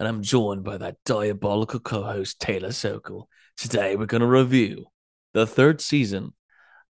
and 0.00 0.08
I'm 0.08 0.22
joined 0.22 0.64
by 0.64 0.78
that 0.78 0.96
diabolical 1.04 1.78
co 1.78 2.02
host, 2.02 2.40
Taylor 2.40 2.72
Sokol. 2.72 3.28
Today, 3.58 3.96
we're 3.96 4.06
going 4.06 4.22
to 4.22 4.26
review 4.26 4.86
the 5.34 5.46
third 5.46 5.82
season 5.82 6.32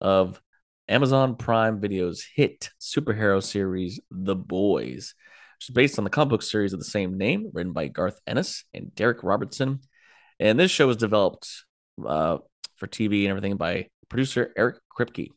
of 0.01 0.41
Amazon 0.89 1.35
Prime 1.35 1.81
Video's 1.81 2.25
hit 2.25 2.71
superhero 2.81 3.43
series, 3.43 3.99
The 4.13 4.37
Boys, 4.37 5.15
which 5.59 5.69
is 5.69 5.75
based 5.75 5.99
on 5.99 6.05
the 6.05 6.11
comic 6.11 6.31
book 6.31 6.43
series 6.43 6.73
of 6.73 6.79
the 6.79 6.85
same 6.85 7.19
name, 7.19 7.51
written 7.53 7.73
by 7.73 7.89
Garth 7.89 8.21
Ennis 8.29 8.65
and 8.73 8.93
Darick 8.95 9.25
Robertson. 9.25 9.81
And 10.39 10.57
this 10.57 10.71
show 10.71 10.87
was 10.87 10.97
developed 10.97 11.49
uh, 12.07 12.39
for 12.77 12.87
TV 12.87 13.23
and 13.23 13.31
everything 13.31 13.57
by 13.57 13.89
producer 14.09 14.53
Erik 14.57 14.77
Kripke. 14.97 15.31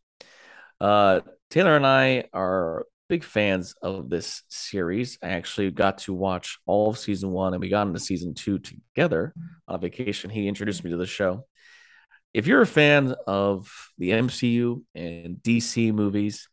Uh, 0.79 1.21
Taylor 1.49 1.75
and 1.75 1.87
I 1.87 2.25
are 2.33 2.85
big 3.09 3.23
fans 3.23 3.75
of 3.81 4.09
this 4.09 4.43
series. 4.49 5.17
I 5.21 5.29
actually 5.29 5.71
got 5.71 5.99
to 5.99 6.13
watch 6.13 6.57
all 6.65 6.89
of 6.89 6.97
season 6.97 7.31
one 7.31 7.53
and 7.53 7.61
we 7.61 7.69
got 7.69 7.87
into 7.87 7.99
season 7.99 8.33
two 8.33 8.59
together 8.59 9.33
on 9.67 9.81
vacation. 9.81 10.29
He 10.29 10.47
introduced 10.47 10.83
me 10.83 10.91
to 10.91 10.97
the 10.97 11.05
show. 11.05 11.45
If 12.33 12.47
you're 12.47 12.61
a 12.61 12.67
fan 12.67 13.13
of 13.27 13.69
the 13.97 14.11
MCU 14.11 14.83
and 14.95 15.37
DC 15.37 15.93
movies, 15.93 16.47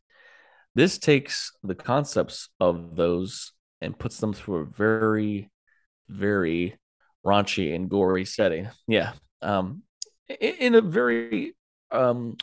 this 0.74 0.98
takes 0.98 1.52
the 1.62 1.74
concepts 1.74 2.48
of 2.60 2.96
those 2.96 3.52
and 3.80 3.98
puts 3.98 4.18
them 4.18 4.32
through 4.32 4.56
a 4.56 4.66
very, 4.66 5.50
very 6.08 6.78
raunchy 7.24 7.74
and 7.74 7.88
gory 7.88 8.24
setting. 8.24 8.68
Yeah. 8.86 9.12
Um, 9.42 9.82
in, 10.28 10.74
a 10.74 10.80
very 10.80 11.54
um, 11.90 12.36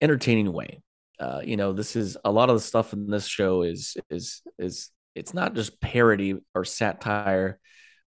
entertaining 0.00 0.52
way. 0.52 0.82
Uh, 1.22 1.40
you 1.44 1.56
know, 1.56 1.72
this 1.72 1.94
is 1.94 2.16
a 2.24 2.32
lot 2.32 2.50
of 2.50 2.56
the 2.56 2.60
stuff 2.60 2.92
in 2.92 3.08
this 3.08 3.26
show 3.26 3.62
is 3.62 3.96
is 4.10 4.42
is 4.58 4.90
it's 5.14 5.32
not 5.32 5.54
just 5.54 5.80
parody 5.80 6.34
or 6.54 6.64
satire, 6.64 7.60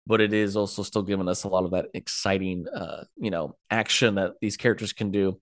but 0.07 0.20
it 0.20 0.33
is 0.33 0.57
also 0.57 0.83
still 0.83 1.03
giving 1.03 1.29
us 1.29 1.45
a 1.45 1.48
lot 1.48 1.65
of 1.65 1.70
that 1.73 1.87
exciting, 1.95 2.67
uh, 2.75 3.05
you 3.17 3.31
know, 3.31 3.57
action 3.70 4.17
that 4.17 4.33
these 4.41 4.57
characters 4.57 4.92
can 4.92 5.11
do. 5.12 5.39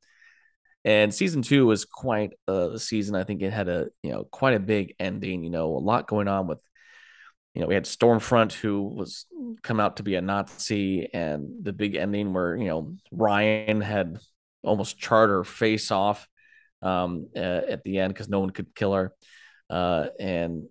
And 0.85 1.15
season 1.15 1.43
two 1.43 1.65
was 1.65 1.85
quite 1.85 2.33
a 2.47 2.79
season. 2.79 3.15
I 3.15 3.25
think 3.25 3.41
it 3.41 3.53
had 3.53 3.69
a 3.69 3.87
you 4.03 4.11
know 4.11 4.25
quite 4.25 4.55
a 4.55 4.61
big 4.61 4.95
ending. 4.99 5.43
You 5.43 5.51
know, 5.51 5.77
a 5.77 5.79
lot 5.79 6.09
going 6.09 6.29
on 6.29 6.47
with 6.49 6.61
you 7.55 7.61
know, 7.61 7.69
we 7.69 7.75
had 7.75 7.85
Stormfront 7.85 8.53
who 8.53 8.83
was 8.83 9.27
come 9.63 9.81
out 9.81 9.97
to 9.97 10.03
be 10.03 10.15
a 10.17 10.21
Nazi, 10.21 11.09
and 11.15 11.65
the 11.65 11.73
big 11.73 11.95
ending 11.95 12.35
where 12.35 12.57
you 12.57 12.67
know 12.67 12.97
Ryan 13.11 13.81
had 13.81 14.19
almost 14.63 14.99
charter 14.99 15.43
face 15.45 15.91
off 15.91 16.29
um, 16.83 17.29
uh, 17.37 17.39
at 17.69 17.85
the 17.85 17.99
end 17.99 18.13
because 18.13 18.29
no 18.29 18.41
one 18.41 18.51
could 18.51 18.75
kill 18.75 18.93
her, 18.93 19.13
uh, 19.71 20.07
and 20.19 20.65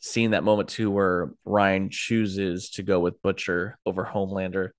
seeing 0.00 0.30
that 0.30 0.44
moment 0.44 0.68
too 0.68 0.90
where 0.90 1.32
Ryan 1.44 1.90
chooses 1.90 2.70
to 2.70 2.82
go 2.82 3.00
with 3.00 3.20
Butcher 3.22 3.78
over 3.84 4.04
Homelander, 4.04 4.70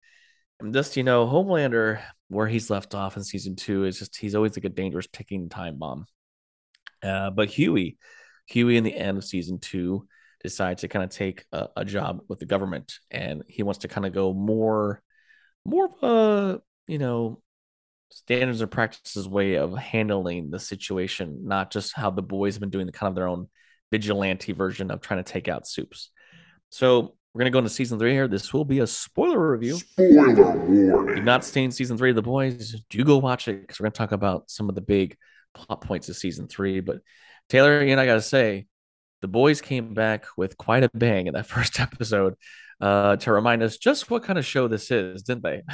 and 0.60 0.74
just 0.74 0.98
you 0.98 1.04
know 1.04 1.28
Homelander 1.28 2.02
where 2.30 2.48
he's 2.48 2.70
left 2.70 2.94
off 2.96 3.18
in 3.18 3.24
season 3.24 3.56
two 3.56 3.86
is 3.86 4.00
just 4.00 4.18
he's 4.18 4.36
always 4.36 4.56
like 4.56 4.66
a 4.66 4.70
dangerous 4.70 5.08
ticking 5.12 5.50
time 5.50 5.78
bomb. 5.78 6.06
Uh, 7.02 7.30
but 7.30 7.50
Hughie, 7.50 7.98
Hughie 8.48 8.78
in 8.78 8.84
the 8.84 8.96
end 8.96 9.18
of 9.18 9.24
season 9.24 9.60
two 9.60 10.08
decides 10.42 10.82
to 10.82 10.88
kind 10.88 11.04
of 11.04 11.10
take 11.10 11.46
a, 11.52 11.68
a, 11.78 11.86
job 11.86 12.22
with 12.28 12.40
the 12.40 12.46
government 12.46 13.00
and 13.12 13.44
he 13.48 13.64
wants 13.64 13.80
to 13.80 13.88
kind 13.88 14.06
of 14.06 14.14
go 14.14 14.34
more 14.34 15.02
more 15.66 15.86
of 15.86 16.04
a 16.04 16.62
you 16.88 16.98
know 16.98 17.42
standards 18.10 18.62
and 18.62 18.72
practices 18.72 19.28
way 19.28 19.56
of 19.56 19.78
handling 19.78 20.50
the 20.50 20.60
situation 20.60 21.42
not 21.44 21.72
just 21.72 21.96
how 21.96 22.10
the 22.10 22.22
boys 22.22 22.56
have 22.56 22.62
been 22.62 22.70
doing 22.70 22.86
the 22.86 22.92
kind 22.92 23.10
of 23.10 23.16
their 23.16 23.28
own 23.28 23.48
vigilante 23.92 24.52
version 24.52 24.92
of 24.92 25.02
trying 25.02 25.24
to 25.24 25.32
take 25.32 25.48
out 25.48 25.68
supes 25.68 26.12
so 26.70 27.16
we're 27.34 27.40
gonna 27.40 27.52
go 27.52 27.60
into 27.60 27.70
season 27.70 28.00
three 28.00 28.12
here. 28.12 28.28
This 28.28 28.54
will 28.54 28.66
be 28.66 28.80
a 28.80 28.88
spoiler 28.88 29.52
review. 29.52 29.76
Spoiler 29.76 30.34
warning. 30.34 31.16
You've 31.18 31.26
not 31.26 31.46
seen 31.46 31.70
season 31.70 31.98
three 31.98 32.10
of 32.10 32.16
The 32.16 32.24
Boys? 32.24 32.76
Do 32.90 33.04
go 33.04 33.18
watch 33.18 33.48
it 33.48 33.62
because 33.62 33.80
we're 33.80 33.86
gonna 33.86 33.92
talk 33.92 34.12
about 34.12 34.50
some 34.50 34.68
of 34.68 34.76
the 34.76 34.82
big 34.82 35.16
plot 35.54 35.82
points 35.82 36.10
of 36.10 36.16
season 36.16 36.48
three. 36.48 36.80
But 36.80 37.02
Taylor, 37.48 37.84
you 37.84 37.92
and 37.92 38.02
I 38.02 38.06
gotta 38.06 38.22
say, 38.22 38.66
the 39.22 39.28
boys 39.28 39.62
came 39.62 39.94
back 39.94 40.26
with 40.38 40.58
quite 40.58 40.84
a 40.84 40.90
bang 40.94 41.28
in 41.28 41.34
that 41.34 41.46
first 41.48 41.80
episode 41.80 42.34
uh, 42.82 43.18
to 43.18 43.32
remind 43.32 43.62
us 43.62 43.78
just 43.78 44.10
what 44.10 44.24
kind 44.24 44.40
of 44.40 44.46
show 44.46 44.68
this 44.68 44.90
is, 44.90 45.22
didn't 45.24 45.44
they? 45.44 45.62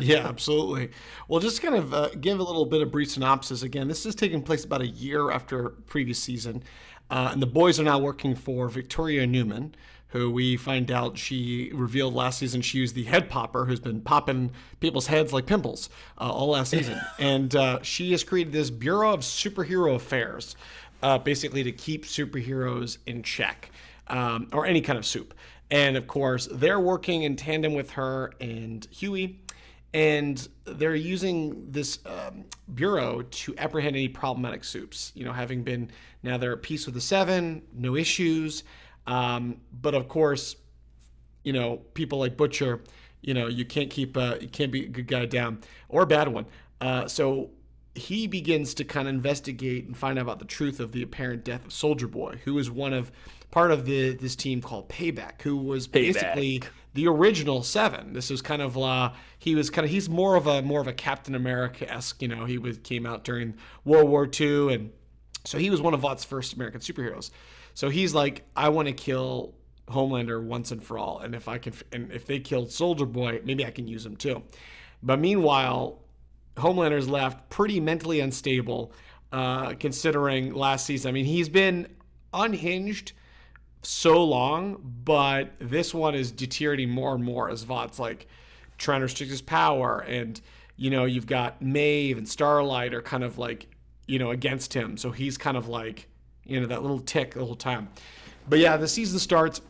yeah, 0.00 0.26
absolutely. 0.28 0.90
Well, 1.28 1.40
just 1.40 1.62
kind 1.62 1.74
of 1.74 1.94
uh, 1.94 2.08
give 2.20 2.38
a 2.38 2.42
little 2.42 2.66
bit 2.66 2.82
of 2.82 2.90
brief 2.90 3.10
synopsis. 3.10 3.62
Again, 3.62 3.88
this 3.88 4.06
is 4.06 4.14
taking 4.14 4.42
place 4.42 4.64
about 4.64 4.80
a 4.80 4.86
year 4.86 5.30
after 5.30 5.70
previous 5.86 6.18
season, 6.18 6.62
uh, 7.10 7.30
and 7.32 7.40
the 7.40 7.46
boys 7.46 7.78
are 7.80 7.84
now 7.84 7.98
working 7.98 8.34
for 8.34 8.68
Victoria 8.68 9.26
Neuman, 9.26 9.72
who 10.08 10.30
we 10.30 10.56
find 10.56 10.90
out 10.90 11.18
she 11.18 11.70
revealed 11.74 12.14
last 12.14 12.38
season 12.38 12.62
she 12.62 12.80
was 12.80 12.92
the 12.92 13.04
head 13.04 13.28
popper 13.28 13.64
who's 13.64 13.80
been 13.80 14.00
popping 14.00 14.50
people's 14.80 15.06
heads 15.06 15.32
like 15.32 15.46
pimples 15.46 15.90
uh, 16.18 16.30
all 16.30 16.50
last 16.50 16.70
season, 16.70 17.00
and 17.18 17.54
uh, 17.56 17.80
she 17.82 18.12
has 18.12 18.24
created 18.24 18.52
this 18.52 18.70
Bureau 18.70 19.12
of 19.12 19.20
Superhero 19.20 19.94
Affairs 19.94 20.56
uh, 21.02 21.18
basically 21.18 21.62
to 21.62 21.72
keep 21.72 22.04
superheroes 22.04 22.98
in 23.06 23.22
check 23.22 23.70
um, 24.08 24.48
or 24.52 24.66
any 24.66 24.80
kind 24.80 24.98
of 24.98 25.06
supe. 25.06 25.34
And 25.70 25.96
of 25.96 26.06
course, 26.06 26.48
they're 26.50 26.80
working 26.80 27.22
in 27.22 27.36
tandem 27.36 27.74
with 27.74 27.90
her 27.92 28.32
and 28.40 28.86
Hughie, 28.90 29.40
and 29.96 30.46
they're 30.66 30.94
using 30.94 31.72
this 31.72 32.00
um, 32.04 32.44
bureau 32.74 33.22
to 33.22 33.56
apprehend 33.56 33.96
any 33.96 34.08
problematic 34.08 34.62
supes. 34.62 35.10
You 35.14 35.24
know, 35.24 35.32
having 35.32 35.62
been 35.62 35.90
now 36.22 36.36
they're 36.36 36.52
at 36.52 36.60
peace 36.60 36.84
with 36.84 36.94
the 36.94 37.00
seven, 37.00 37.62
no 37.72 37.96
issues. 37.96 38.62
Um, 39.06 39.56
but 39.72 39.94
of 39.94 40.06
course, 40.06 40.56
you 41.44 41.54
know, 41.54 41.78
people 41.94 42.18
like 42.18 42.36
Butcher, 42.36 42.82
you 43.22 43.32
know, 43.32 43.46
you 43.46 43.64
can't 43.64 43.88
keep, 43.88 44.18
uh, 44.18 44.36
you 44.38 44.48
can't 44.48 44.70
be 44.70 44.84
a 44.84 44.88
good 44.88 45.06
guy 45.06 45.24
down 45.24 45.62
or 45.88 46.02
a 46.02 46.06
bad 46.06 46.28
one. 46.28 46.44
Uh, 46.82 47.08
so 47.08 47.48
he 47.94 48.26
begins 48.26 48.74
to 48.74 48.84
kind 48.84 49.08
of 49.08 49.14
investigate 49.14 49.86
and 49.86 49.96
find 49.96 50.18
out 50.18 50.22
about 50.22 50.40
the 50.40 50.44
truth 50.44 50.78
of 50.78 50.92
the 50.92 51.02
apparent 51.02 51.42
death 51.42 51.64
of 51.64 51.72
Soldier 51.72 52.06
Boy, 52.06 52.38
who 52.44 52.52
was 52.52 52.70
one 52.70 52.92
of 52.92 53.10
part 53.50 53.70
of 53.70 53.86
the 53.86 54.14
this 54.14 54.36
team 54.36 54.60
called 54.60 54.90
Payback, 54.90 55.40
who 55.40 55.56
was 55.56 55.88
Payback. 55.88 55.92
basically 55.92 56.62
the 56.96 57.06
original 57.06 57.62
Seven. 57.62 58.14
This 58.14 58.30
was 58.30 58.40
kind 58.42 58.62
of 58.62 58.76
uh, 58.76 59.12
he 59.38 59.54
was 59.54 59.68
kind 59.70 59.84
of 59.84 59.90
he's 59.90 60.08
more 60.08 60.34
of 60.34 60.46
a 60.46 60.62
more 60.62 60.80
of 60.80 60.88
a 60.88 60.92
Captain 60.92 61.34
America 61.34 61.88
esque. 61.92 62.22
You 62.22 62.28
know, 62.28 62.46
he 62.46 62.58
was 62.58 62.78
came 62.78 63.06
out 63.06 63.22
during 63.22 63.54
World 63.84 64.08
War 64.08 64.28
II, 64.28 64.74
and 64.74 64.90
so 65.44 65.58
he 65.58 65.70
was 65.70 65.80
one 65.80 65.94
of 65.94 66.00
Vought's 66.00 66.24
first 66.24 66.54
American 66.54 66.80
superheroes. 66.80 67.30
So 67.74 67.90
he's 67.90 68.14
like, 68.14 68.44
I 68.56 68.70
want 68.70 68.88
to 68.88 68.94
kill 68.94 69.54
Homelander 69.88 70.42
once 70.42 70.72
and 70.72 70.82
for 70.82 70.98
all, 70.98 71.18
and 71.20 71.34
if 71.34 71.48
I 71.48 71.58
can, 71.58 71.74
and 71.92 72.10
if 72.10 72.26
they 72.26 72.40
killed 72.40 72.72
Soldier 72.72 73.06
Boy, 73.06 73.40
maybe 73.44 73.64
I 73.64 73.70
can 73.70 73.86
use 73.86 74.04
him 74.04 74.16
too. 74.16 74.42
But 75.02 75.20
meanwhile, 75.20 76.00
Homelander's 76.56 77.08
left 77.08 77.50
pretty 77.50 77.78
mentally 77.78 78.20
unstable, 78.20 78.92
uh, 79.32 79.74
considering 79.74 80.54
last 80.54 80.86
season. 80.86 81.10
I 81.10 81.12
mean, 81.12 81.26
he's 81.26 81.50
been 81.50 81.88
unhinged 82.32 83.12
so 83.82 84.24
long, 84.24 84.82
but 85.04 85.52
this 85.58 85.94
one 85.94 86.14
is 86.14 86.30
deteriorating 86.30 86.90
more 86.90 87.14
and 87.14 87.24
more 87.24 87.48
as 87.50 87.62
Vought's 87.62 87.98
like 87.98 88.26
trying 88.78 89.00
to 89.00 89.04
restrict 89.04 89.30
his 89.30 89.42
power. 89.42 90.00
And, 90.00 90.40
you 90.76 90.90
know, 90.90 91.04
you've 91.04 91.26
got 91.26 91.62
Maeve 91.62 92.18
and 92.18 92.28
Starlight 92.28 92.94
are 92.94 93.02
kind 93.02 93.24
of 93.24 93.38
like, 93.38 93.68
you 94.06 94.18
know, 94.18 94.30
against 94.30 94.74
him. 94.74 94.96
So 94.96 95.10
he's 95.10 95.38
kind 95.38 95.56
of 95.56 95.68
like, 95.68 96.08
you 96.44 96.60
know, 96.60 96.66
that 96.66 96.82
little 96.82 97.00
tick 97.00 97.34
the 97.34 97.44
whole 97.44 97.54
time. 97.54 97.88
But 98.48 98.58
yeah, 98.58 98.76
the 98.76 98.88
season 98.88 99.18
starts. 99.18 99.60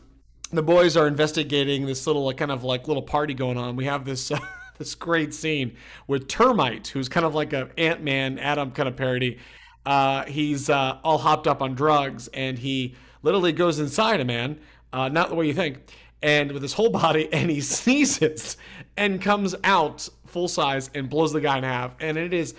The 0.51 0.63
boys 0.63 0.95
are 0.95 1.07
investigating 1.07 1.85
this 1.85 2.07
little 2.07 2.31
kind 2.33 2.51
of 2.51 2.63
like 2.63 2.87
little 2.87 3.03
party 3.03 3.33
going 3.33 3.57
on. 3.57 3.75
We 3.75 3.85
have 3.85 4.05
this. 4.05 4.31
Uh, 4.31 4.39
this 4.77 4.95
great 4.95 5.33
scene 5.33 5.75
with 6.07 6.27
Termite, 6.27 6.87
who's 6.87 7.09
kind 7.09 7.25
of 7.25 7.35
like 7.35 7.53
a 7.53 7.69
Ant 7.77 8.03
Man 8.03 8.39
Adam 8.39 8.71
kind 8.71 8.87
of 8.87 8.95
parody. 8.95 9.39
Uh, 9.87 10.25
he's 10.25 10.69
uh, 10.69 10.97
all 11.01 11.17
hopped 11.17 11.47
up 11.47 11.61
on 11.61 11.73
drugs, 11.73 12.27
and 12.33 12.59
he 12.59 12.93
literally 13.23 13.53
goes 13.53 13.79
inside 13.79 14.19
a 14.19 14.25
man, 14.25 14.59
uh, 14.91 15.07
not 15.07 15.29
the 15.29 15.35
way 15.35 15.47
you 15.47 15.53
think, 15.53 15.79
and 16.21 16.51
with 16.51 16.61
his 16.61 16.73
whole 16.73 16.89
body, 16.89 17.29
and 17.33 17.49
he 17.49 17.61
sneezes 17.61 18.57
and 18.97 19.21
comes 19.21 19.55
out 19.63 20.09
full 20.25 20.49
size 20.49 20.89
and 20.93 21.09
blows 21.09 21.31
the 21.31 21.39
guy 21.39 21.57
in 21.57 21.63
half. 21.63 21.95
And 22.01 22.17
it 22.17 22.33
is 22.33 22.53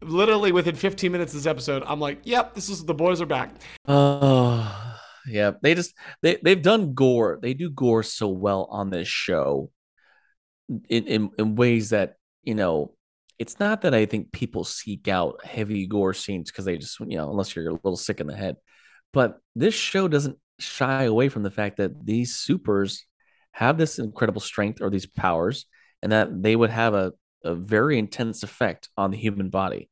literally 0.00 0.52
within 0.52 0.74
15 0.74 1.12
minutes 1.12 1.34
of 1.34 1.40
this 1.40 1.46
episode, 1.46 1.82
I'm 1.86 2.00
like, 2.00 2.20
yep, 2.24 2.54
this 2.54 2.70
is 2.70 2.82
the 2.82 2.94
boys 2.94 3.20
are 3.20 3.26
back. 3.26 3.54
Oh, 3.86 4.98
yeah. 5.28 5.52
They 5.60 5.74
just 5.74 5.92
they 6.22 6.38
they've 6.42 6.62
done 6.62 6.94
gore. 6.94 7.38
They 7.42 7.52
do 7.52 7.68
gore 7.68 8.02
so 8.02 8.28
well 8.28 8.68
on 8.70 8.88
this 8.88 9.06
show 9.06 9.70
in, 10.88 11.04
in, 11.06 11.30
in 11.38 11.56
ways 11.56 11.90
that, 11.90 12.14
you 12.42 12.54
know, 12.54 12.93
it's 13.38 13.58
not 13.58 13.82
that 13.82 13.94
I 13.94 14.06
think 14.06 14.32
people 14.32 14.64
seek 14.64 15.08
out 15.08 15.44
heavy 15.44 15.86
gore 15.86 16.14
scenes 16.14 16.50
because 16.50 16.64
they 16.64 16.76
just, 16.78 16.98
you 17.00 17.16
know, 17.16 17.30
unless 17.30 17.54
you're 17.54 17.68
a 17.68 17.72
little 17.72 17.96
sick 17.96 18.20
in 18.20 18.26
the 18.26 18.36
head. 18.36 18.56
But 19.12 19.38
this 19.54 19.74
show 19.74 20.08
doesn't 20.08 20.38
shy 20.58 21.04
away 21.04 21.28
from 21.28 21.42
the 21.42 21.50
fact 21.50 21.78
that 21.78 22.04
these 22.04 22.36
supers 22.36 23.04
have 23.52 23.78
this 23.78 23.98
incredible 23.98 24.40
strength 24.40 24.80
or 24.80 24.90
these 24.90 25.06
powers, 25.06 25.66
and 26.02 26.12
that 26.12 26.42
they 26.42 26.54
would 26.56 26.70
have 26.70 26.94
a, 26.94 27.12
a 27.44 27.54
very 27.54 27.98
intense 27.98 28.42
effect 28.42 28.88
on 28.96 29.10
the 29.10 29.16
human 29.16 29.48
body. 29.48 29.88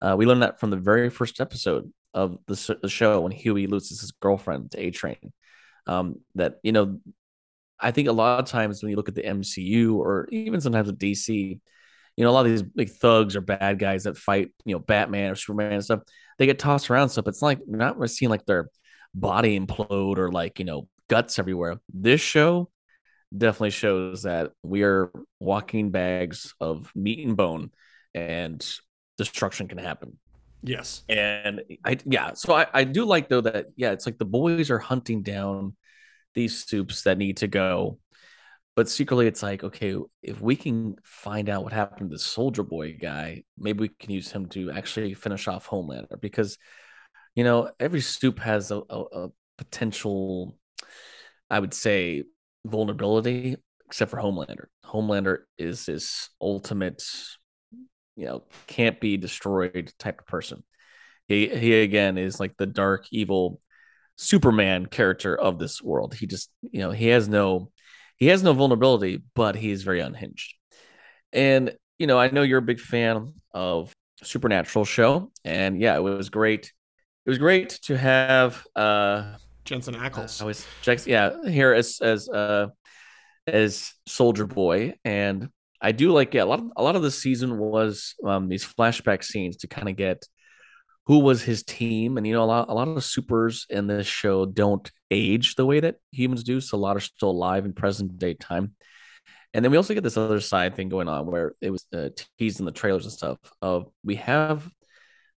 Uh, 0.00 0.14
we 0.18 0.26
learned 0.26 0.42
that 0.42 0.60
from 0.60 0.70
the 0.70 0.76
very 0.76 1.10
first 1.10 1.40
episode 1.40 1.92
of 2.12 2.38
the, 2.46 2.78
the 2.82 2.88
show 2.88 3.20
when 3.20 3.32
Hughie 3.32 3.66
loses 3.66 4.00
his 4.00 4.12
girlfriend 4.12 4.72
to 4.72 4.80
A 4.80 4.90
Train. 4.90 5.32
Um, 5.86 6.20
that 6.34 6.60
you 6.62 6.72
know, 6.72 6.98
I 7.78 7.90
think 7.90 8.08
a 8.08 8.12
lot 8.12 8.40
of 8.40 8.46
times 8.46 8.82
when 8.82 8.90
you 8.90 8.96
look 8.96 9.08
at 9.08 9.14
the 9.14 9.22
MCU 9.22 9.96
or 9.96 10.28
even 10.30 10.60
sometimes 10.60 10.86
with 10.86 10.98
DC, 10.98 11.60
you 12.16 12.24
know, 12.24 12.30
a 12.30 12.32
lot 12.32 12.46
of 12.46 12.52
these 12.52 12.62
big 12.62 12.90
thugs 12.90 13.36
or 13.36 13.40
bad 13.40 13.78
guys 13.78 14.04
that 14.04 14.16
fight, 14.16 14.52
you 14.64 14.74
know, 14.74 14.78
Batman 14.78 15.32
or 15.32 15.34
Superman 15.34 15.72
and 15.72 15.84
stuff, 15.84 16.02
they 16.38 16.46
get 16.46 16.58
tossed 16.58 16.90
around 16.90 17.08
stuff. 17.08 17.26
It's 17.26 17.42
like 17.42 17.58
we're 17.66 17.76
not 17.76 17.96
really 17.96 18.08
seeing 18.08 18.30
like 18.30 18.46
their 18.46 18.68
body 19.14 19.58
implode 19.58 20.18
or 20.18 20.30
like, 20.30 20.58
you 20.58 20.64
know, 20.64 20.88
guts 21.08 21.38
everywhere. 21.38 21.78
This 21.92 22.20
show 22.20 22.70
definitely 23.36 23.70
shows 23.70 24.22
that 24.22 24.52
we 24.62 24.82
are 24.82 25.10
walking 25.40 25.90
bags 25.90 26.54
of 26.60 26.90
meat 26.94 27.26
and 27.26 27.36
bone 27.36 27.70
and 28.14 28.64
destruction 29.18 29.68
can 29.68 29.78
happen. 29.78 30.18
Yes. 30.62 31.02
And 31.08 31.62
I 31.84 31.98
yeah, 32.06 32.32
so 32.34 32.54
I, 32.54 32.66
I 32.72 32.84
do 32.84 33.04
like 33.04 33.28
though 33.28 33.42
that 33.42 33.66
yeah, 33.76 33.90
it's 33.90 34.06
like 34.06 34.18
the 34.18 34.24
boys 34.24 34.70
are 34.70 34.78
hunting 34.78 35.22
down 35.22 35.76
these 36.34 36.64
supes 36.64 37.02
that 37.02 37.18
need 37.18 37.38
to 37.38 37.48
go 37.48 37.98
but 38.76 38.88
secretly 38.88 39.26
it's 39.26 39.42
like 39.42 39.64
okay 39.64 39.96
if 40.22 40.40
we 40.40 40.56
can 40.56 40.96
find 41.04 41.48
out 41.48 41.64
what 41.64 41.72
happened 41.72 42.10
to 42.10 42.14
the 42.14 42.18
soldier 42.18 42.62
boy 42.62 42.96
guy 43.00 43.42
maybe 43.58 43.80
we 43.80 43.88
can 43.88 44.10
use 44.10 44.30
him 44.30 44.46
to 44.46 44.70
actually 44.70 45.14
finish 45.14 45.48
off 45.48 45.68
homelander. 45.68 46.20
Because 46.20 46.58
you 47.34 47.44
know 47.44 47.70
every 47.80 48.00
supe 48.00 48.38
has 48.40 48.70
a, 48.70 48.80
a, 48.90 49.02
a 49.12 49.28
potential 49.58 50.56
i 51.50 51.58
would 51.58 51.74
say 51.74 52.24
vulnerability 52.64 53.56
except 53.86 54.10
for 54.10 54.18
homelander. 54.18 54.66
Homelander 54.84 55.40
is 55.58 55.86
this 55.86 56.30
ultimate 56.40 57.02
you 58.16 58.26
know 58.26 58.44
can't 58.66 59.00
be 59.00 59.16
destroyed 59.16 59.92
type 59.98 60.20
of 60.20 60.26
person. 60.26 60.62
He 61.28 61.48
he 61.48 61.80
again 61.80 62.18
is 62.18 62.40
like 62.40 62.56
the 62.56 62.66
dark 62.66 63.06
evil 63.10 63.60
superman 64.16 64.86
character 64.86 65.36
of 65.36 65.58
this 65.58 65.82
world. 65.82 66.14
He 66.14 66.26
just 66.26 66.50
you 66.62 66.80
know 66.80 66.90
he 66.90 67.08
has 67.08 67.28
no 67.28 67.70
he 68.16 68.26
has 68.26 68.42
no 68.42 68.52
vulnerability, 68.52 69.22
but 69.34 69.56
he's 69.56 69.82
very 69.82 70.00
unhinged. 70.00 70.54
And 71.32 71.74
you 71.98 72.06
know, 72.06 72.18
I 72.18 72.30
know 72.30 72.42
you're 72.42 72.58
a 72.58 72.62
big 72.62 72.80
fan 72.80 73.34
of 73.52 73.92
Supernatural 74.22 74.84
show, 74.84 75.30
and 75.44 75.80
yeah, 75.80 75.96
it 75.96 76.00
was 76.00 76.30
great. 76.30 76.72
It 77.26 77.30
was 77.30 77.38
great 77.38 77.70
to 77.84 77.96
have 77.96 78.64
uh 78.76 79.36
Jensen 79.64 79.94
Ackles. 79.94 80.40
I 80.40 80.44
was 80.44 80.66
yeah 81.06 81.32
here 81.46 81.72
as 81.72 81.98
as 82.00 82.28
uh 82.28 82.68
as 83.46 83.92
Soldier 84.06 84.46
Boy, 84.46 84.94
and 85.04 85.48
I 85.80 85.92
do 85.92 86.12
like 86.12 86.34
yeah 86.34 86.44
a 86.44 86.46
lot 86.46 86.60
of, 86.60 86.66
a 86.76 86.82
lot 86.82 86.96
of 86.96 87.02
the 87.02 87.10
season 87.10 87.58
was 87.58 88.14
um 88.24 88.48
these 88.48 88.64
flashback 88.64 89.24
scenes 89.24 89.58
to 89.58 89.68
kind 89.68 89.88
of 89.88 89.96
get 89.96 90.24
who 91.06 91.18
was 91.18 91.42
his 91.42 91.62
team. 91.62 92.16
And 92.16 92.26
you 92.26 92.32
know, 92.34 92.44
a 92.44 92.46
lot 92.46 92.68
a 92.68 92.74
lot 92.74 92.88
of 92.88 92.94
the 92.94 93.02
supers 93.02 93.66
in 93.68 93.86
this 93.86 94.06
show 94.06 94.46
don't 94.46 94.90
age 95.14 95.54
the 95.54 95.66
way 95.66 95.80
that 95.80 95.96
humans 96.10 96.44
do, 96.44 96.60
so 96.60 96.76
a 96.76 96.78
lot 96.78 96.96
are 96.96 97.00
still 97.00 97.30
alive 97.30 97.64
in 97.64 97.72
present 97.72 98.18
day 98.18 98.34
time. 98.34 98.74
And 99.52 99.64
then 99.64 99.70
we 99.70 99.76
also 99.76 99.94
get 99.94 100.02
this 100.02 100.16
other 100.16 100.40
side 100.40 100.74
thing 100.74 100.88
going 100.88 101.08
on 101.08 101.26
where 101.26 101.54
it 101.60 101.70
was 101.70 101.86
uh, 101.94 102.08
teased 102.38 102.58
in 102.58 102.66
the 102.66 102.72
trailers 102.72 103.04
and 103.04 103.12
stuff 103.12 103.38
of 103.62 103.88
we 104.02 104.16
have 104.16 104.68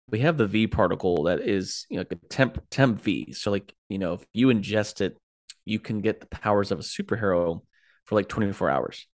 we 0.09 0.19
have 0.19 0.37
the 0.37 0.47
V 0.47 0.67
particle 0.67 1.23
that 1.23 1.41
is 1.41 1.85
you 1.89 1.97
know 1.97 2.01
like 2.01 2.11
a 2.11 2.27
temp 2.27 2.63
temp 2.69 3.01
V. 3.01 3.33
So 3.33 3.51
like 3.51 3.73
you 3.89 3.97
know 3.97 4.13
if 4.13 4.25
you 4.33 4.47
ingest 4.47 5.01
it, 5.01 5.17
you 5.65 5.79
can 5.79 6.01
get 6.01 6.21
the 6.21 6.27
powers 6.27 6.71
of 6.71 6.79
a 6.79 6.83
superhero 6.83 7.61
for 8.05 8.15
like 8.15 8.29
24 8.29 8.69
hours. 8.69 9.07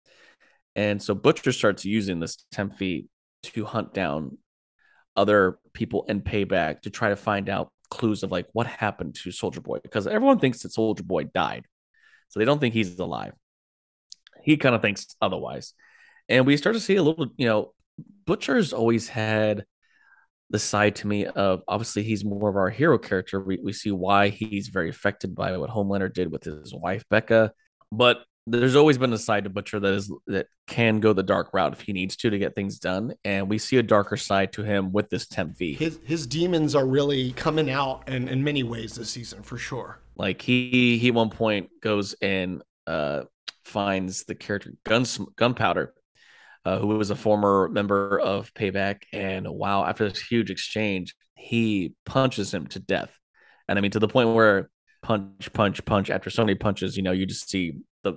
And 0.75 1.03
so 1.03 1.15
Butcher 1.15 1.53
starts 1.53 1.85
using 1.85 2.21
this 2.21 2.45
temp 2.53 2.79
V 2.79 3.09
to 3.45 3.65
hunt 3.65 3.95
down 3.95 4.39
other 5.17 5.59
people 5.73 6.05
in 6.09 6.23
payback 6.23 6.83
to 6.83 6.91
try 6.91 7.11
to 7.11 7.17
find 7.17 7.49
out 7.49 7.73
clues 7.91 8.23
of 8.23 8.31
like 8.31 8.47
what 8.53 8.67
happened 8.67 9.15
to 9.17 9.31
Soldier 9.33 9.61
Boy 9.61 9.79
because 9.83 10.07
everyone 10.07 10.39
thinks 10.39 10.63
that 10.63 10.73
Soldier 10.73 11.03
Boy 11.03 11.25
died. 11.25 11.67
So 12.29 12.39
they 12.39 12.45
don't 12.45 12.61
think 12.61 12.75
he's 12.75 12.99
alive. 12.99 13.33
He 14.43 14.57
kind 14.57 14.75
of 14.75 14.83
thinks 14.83 15.17
otherwise. 15.21 15.75
And 16.29 16.47
we 16.47 16.57
start 16.57 16.75
to 16.75 16.81
see 16.81 16.97
a 16.97 17.03
little, 17.03 17.29
you 17.37 17.47
know, 17.47 17.73
Butcher's 18.27 18.73
always 18.73 19.09
had 19.09 19.65
the 20.51 20.59
side 20.59 20.97
to 20.97 21.07
me 21.07 21.27
of 21.27 21.63
obviously 21.69 22.03
he's 22.03 22.25
more 22.25 22.49
of 22.49 22.57
our 22.57 22.71
hero 22.71 22.99
character. 22.99 23.41
We, 23.41 23.59
we 23.63 23.73
see 23.73 23.91
why 23.91 24.29
he's 24.29 24.69
very 24.69 24.89
affected 24.89 25.35
by 25.35 25.57
what 25.57 25.71
Homelander 25.71 26.13
did 26.13 26.31
with 26.31 26.45
his 26.45 26.75
wife, 26.75 27.05
Becca. 27.11 27.53
But 27.93 28.19
there's 28.51 28.77
always 28.77 28.99
been 28.99 29.13
a 29.13 29.19
side 29.19 29.45
to 29.45 29.51
Butcher 29.51 29.81
that 29.81 29.93
is 29.93 30.13
that 30.27 30.47
can 30.67 31.01
go 31.01 31.13
the 31.13 31.23
dark 31.23 31.51
route 31.53 31.73
if 31.73 31.81
he 31.81 31.93
needs 31.93 32.17
to 32.17 32.31
to 32.31 32.39
get 32.39 32.55
things 32.55 32.79
done, 32.79 33.15
and 33.25 33.49
we 33.49 33.59
see 33.59 33.77
a 33.77 33.83
darker 33.83 34.17
side 34.17 34.53
to 34.55 34.63
him 34.63 34.93
with 34.93 35.11
this 35.11 35.27
temp 35.27 35.57
V. 35.57 35.75
His 35.75 35.99
his 36.05 36.27
demons 36.27 36.75
are 36.75 36.87
really 36.87 37.33
coming 37.33 37.71
out 37.71 38.09
in, 38.09 38.29
in 38.29 38.43
many 38.43 38.63
ways 38.63 38.95
this 38.95 39.11
season 39.11 39.43
for 39.43 39.59
sure. 39.59 40.01
Like 40.17 40.43
he 40.43 40.99
he 40.99 41.11
one 41.11 41.31
point 41.31 41.69
goes 41.81 42.15
and 42.21 42.63
uh 42.87 43.25
finds 43.65 44.25
the 44.25 44.35
character 44.35 44.73
Guns 44.85 45.19
Gunpowder, 45.37 45.93
uh, 46.65 46.79
who 46.79 46.89
was 46.89 47.11
a 47.11 47.17
former 47.17 47.69
member 47.69 48.19
of 48.19 48.53
Payback, 48.55 49.03
and 49.13 49.47
wow, 49.47 49.85
after 49.85 50.09
this 50.09 50.21
huge 50.21 50.51
exchange, 50.51 51.15
he 51.35 51.95
punches 52.07 52.53
him 52.53 52.67
to 52.69 52.81
death, 52.81 53.17
and 53.69 53.79
I 53.79 53.83
mean 53.83 53.93
to 53.93 54.01
the 54.01 54.09
point 54.09 54.35
where 54.35 54.71
punch 55.09 55.53
punch 55.55 55.85
punch 55.87 56.11
after 56.11 56.29
so 56.29 56.45
many 56.45 56.55
punches, 56.55 56.97
you 56.97 57.03
know, 57.03 57.13
you 57.13 57.25
just 57.25 57.49
see 57.49 57.79
the 58.03 58.15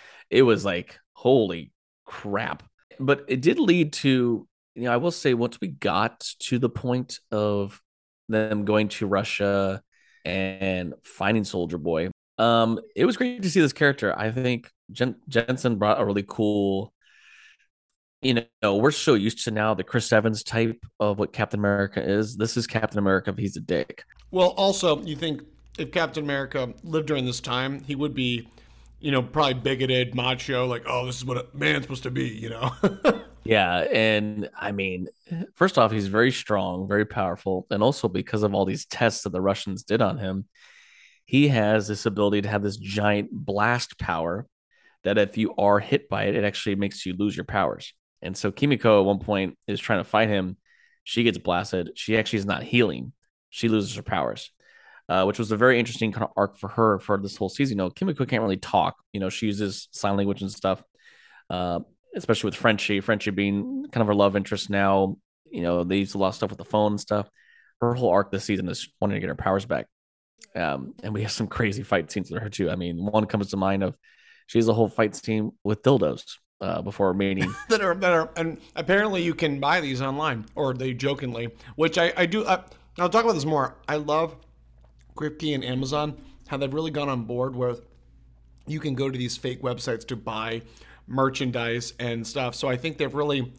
it 0.30 0.42
was 0.42 0.64
like 0.64 0.98
holy 1.12 1.72
crap. 2.04 2.62
But 2.98 3.24
it 3.28 3.40
did 3.40 3.58
lead 3.58 3.92
to 3.94 4.46
you 4.74 4.82
know 4.82 4.92
i 4.92 4.96
will 4.96 5.10
say 5.10 5.34
once 5.34 5.60
we 5.60 5.68
got 5.68 6.20
to 6.40 6.58
the 6.58 6.68
point 6.68 7.20
of 7.30 7.80
them 8.28 8.64
going 8.64 8.88
to 8.88 9.06
russia 9.06 9.80
and 10.24 10.94
finding 11.04 11.44
soldier 11.44 11.78
boy 11.78 12.08
um 12.38 12.80
it 12.96 13.04
was 13.04 13.16
great 13.16 13.42
to 13.42 13.50
see 13.50 13.60
this 13.60 13.72
character. 13.72 14.12
I 14.18 14.30
think 14.32 14.68
Jen- 14.90 15.20
jensen 15.28 15.76
brought 15.76 16.00
a 16.00 16.04
really 16.04 16.24
cool 16.26 16.92
you 18.22 18.42
know 18.62 18.76
we're 18.76 18.90
so 18.90 19.14
used 19.14 19.44
to 19.44 19.50
now 19.50 19.74
the 19.74 19.84
chris 19.84 20.12
evans 20.12 20.42
type 20.42 20.82
of 20.98 21.18
what 21.18 21.32
captain 21.32 21.60
america 21.60 22.02
is. 22.02 22.36
This 22.36 22.56
is 22.56 22.66
captain 22.66 22.98
america 22.98 23.32
he's 23.36 23.56
a 23.56 23.60
dick. 23.60 24.02
Well 24.32 24.48
also 24.48 25.00
you 25.02 25.14
think 25.14 25.42
if 25.78 25.90
captain 25.90 26.24
america 26.24 26.72
lived 26.82 27.06
during 27.06 27.24
this 27.24 27.40
time 27.40 27.82
he 27.84 27.94
would 27.94 28.14
be 28.14 28.48
you 29.04 29.10
know, 29.10 29.20
probably 29.20 29.52
bigoted, 29.52 30.14
macho, 30.14 30.66
like, 30.66 30.84
oh, 30.86 31.04
this 31.04 31.18
is 31.18 31.26
what 31.26 31.36
a 31.36 31.46
man's 31.52 31.82
supposed 31.82 32.04
to 32.04 32.10
be, 32.10 32.26
you 32.26 32.48
know? 32.48 32.72
yeah. 33.44 33.80
And 33.92 34.48
I 34.58 34.72
mean, 34.72 35.08
first 35.54 35.76
off, 35.76 35.92
he's 35.92 36.06
very 36.06 36.32
strong, 36.32 36.88
very 36.88 37.04
powerful. 37.04 37.66
And 37.70 37.82
also 37.82 38.08
because 38.08 38.42
of 38.42 38.54
all 38.54 38.64
these 38.64 38.86
tests 38.86 39.24
that 39.24 39.30
the 39.30 39.42
Russians 39.42 39.82
did 39.82 40.00
on 40.00 40.16
him, 40.16 40.46
he 41.26 41.48
has 41.48 41.86
this 41.86 42.06
ability 42.06 42.40
to 42.42 42.48
have 42.48 42.62
this 42.62 42.78
giant 42.78 43.28
blast 43.30 43.98
power 43.98 44.46
that 45.02 45.18
if 45.18 45.36
you 45.36 45.54
are 45.58 45.80
hit 45.80 46.08
by 46.08 46.24
it, 46.24 46.34
it 46.34 46.44
actually 46.44 46.76
makes 46.76 47.04
you 47.04 47.12
lose 47.12 47.36
your 47.36 47.44
powers. 47.44 47.92
And 48.22 48.34
so 48.34 48.50
Kimiko 48.50 49.00
at 49.00 49.04
one 49.04 49.18
point 49.18 49.58
is 49.66 49.80
trying 49.80 50.00
to 50.00 50.08
fight 50.08 50.30
him. 50.30 50.56
She 51.02 51.24
gets 51.24 51.36
blasted. 51.36 51.90
She 51.94 52.16
actually 52.16 52.38
is 52.38 52.46
not 52.46 52.62
healing. 52.62 53.12
She 53.50 53.68
loses 53.68 53.96
her 53.96 54.02
powers 54.02 54.50
uh, 55.08 55.24
which 55.24 55.38
was 55.38 55.52
a 55.52 55.56
very 55.56 55.78
interesting 55.78 56.12
kind 56.12 56.24
of 56.24 56.30
arc 56.36 56.58
for 56.58 56.68
her 56.68 56.98
for 56.98 57.18
this 57.18 57.36
whole 57.36 57.48
season. 57.48 57.76
You 57.76 57.84
know, 57.84 57.90
Kimiko 57.90 58.24
can't 58.24 58.42
really 58.42 58.56
talk. 58.56 58.96
You 59.12 59.20
know, 59.20 59.28
she 59.28 59.46
uses 59.46 59.88
sign 59.92 60.16
language 60.16 60.42
and 60.42 60.50
stuff, 60.50 60.82
uh, 61.50 61.80
especially 62.16 62.48
with 62.48 62.56
Frenchie. 62.56 63.00
Frenchie 63.00 63.30
being 63.30 63.86
kind 63.92 64.02
of 64.02 64.06
her 64.06 64.14
love 64.14 64.36
interest 64.36 64.70
now. 64.70 65.16
You 65.50 65.62
know, 65.62 65.84
they 65.84 65.98
use 65.98 66.14
a 66.14 66.18
lot 66.18 66.28
of 66.28 66.34
stuff 66.34 66.50
with 66.50 66.58
the 66.58 66.64
phone 66.64 66.92
and 66.92 67.00
stuff. 67.00 67.28
Her 67.80 67.94
whole 67.94 68.10
arc 68.10 68.30
this 68.30 68.44
season 68.44 68.68
is 68.68 68.88
wanting 69.00 69.16
to 69.16 69.20
get 69.20 69.28
her 69.28 69.34
powers 69.34 69.66
back. 69.66 69.86
Um, 70.54 70.94
and 71.02 71.12
we 71.12 71.22
have 71.22 71.32
some 71.32 71.48
crazy 71.48 71.82
fight 71.82 72.10
scenes 72.10 72.30
with 72.30 72.42
her 72.42 72.48
too. 72.48 72.70
I 72.70 72.76
mean, 72.76 73.04
one 73.04 73.26
comes 73.26 73.50
to 73.50 73.56
mind 73.56 73.82
of 73.82 73.96
she 74.46 74.58
has 74.58 74.68
a 74.68 74.74
whole 74.74 74.88
fight 74.88 75.14
scene 75.14 75.52
with 75.64 75.82
dildos 75.82 76.36
uh, 76.60 76.82
before 76.82 77.12
meeting 77.14 77.52
that 77.68 77.80
are 77.80 77.94
that 77.94 78.12
are 78.12 78.30
and 78.36 78.58
apparently 78.76 79.22
you 79.22 79.34
can 79.34 79.58
buy 79.58 79.80
these 79.80 80.00
online 80.00 80.46
or 80.54 80.74
they 80.74 80.94
jokingly, 80.94 81.48
which 81.76 81.98
I 81.98 82.12
I 82.16 82.26
do. 82.26 82.44
I'll 82.46 83.08
talk 83.08 83.24
about 83.24 83.32
this 83.32 83.44
more. 83.44 83.76
I 83.88 83.96
love 83.96 84.36
Kripke 85.16 85.54
and 85.54 85.64
Amazon, 85.64 86.16
how 86.48 86.56
they've 86.56 86.72
really 86.72 86.90
gone 86.90 87.08
on 87.08 87.24
board 87.24 87.54
where 87.54 87.76
you 88.66 88.80
can 88.80 88.94
go 88.94 89.10
to 89.10 89.18
these 89.18 89.36
fake 89.36 89.62
websites 89.62 90.06
to 90.08 90.16
buy 90.16 90.62
merchandise 91.06 91.92
and 91.98 92.26
stuff. 92.26 92.54
So 92.54 92.68
I 92.68 92.76
think 92.76 92.98
they've 92.98 93.14
really 93.14 93.52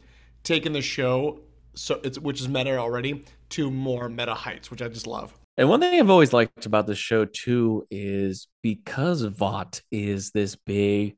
taken 0.44 0.74
the 0.74 0.82
show, 0.82 1.40
so 1.74 2.00
it's 2.04 2.20
which 2.20 2.42
is 2.42 2.50
meta 2.50 2.78
already, 2.78 3.24
to 3.50 3.70
more 3.70 4.10
meta 4.10 4.34
heights, 4.34 4.72
which 4.72 4.82
I 4.82 4.88
just 4.88 5.08
love. 5.08 5.34
And 5.58 5.70
one 5.70 5.80
thing 5.80 6.00
I've 6.00 6.10
always 6.10 6.34
liked 6.34 6.66
about 6.66 6.88
the 6.88 6.96
show 6.96 7.26
too 7.26 7.86
is 7.90 8.48
because 8.62 9.22
Vought 9.22 9.82
is 9.92 10.32
this 10.32 10.56
big 10.56 11.18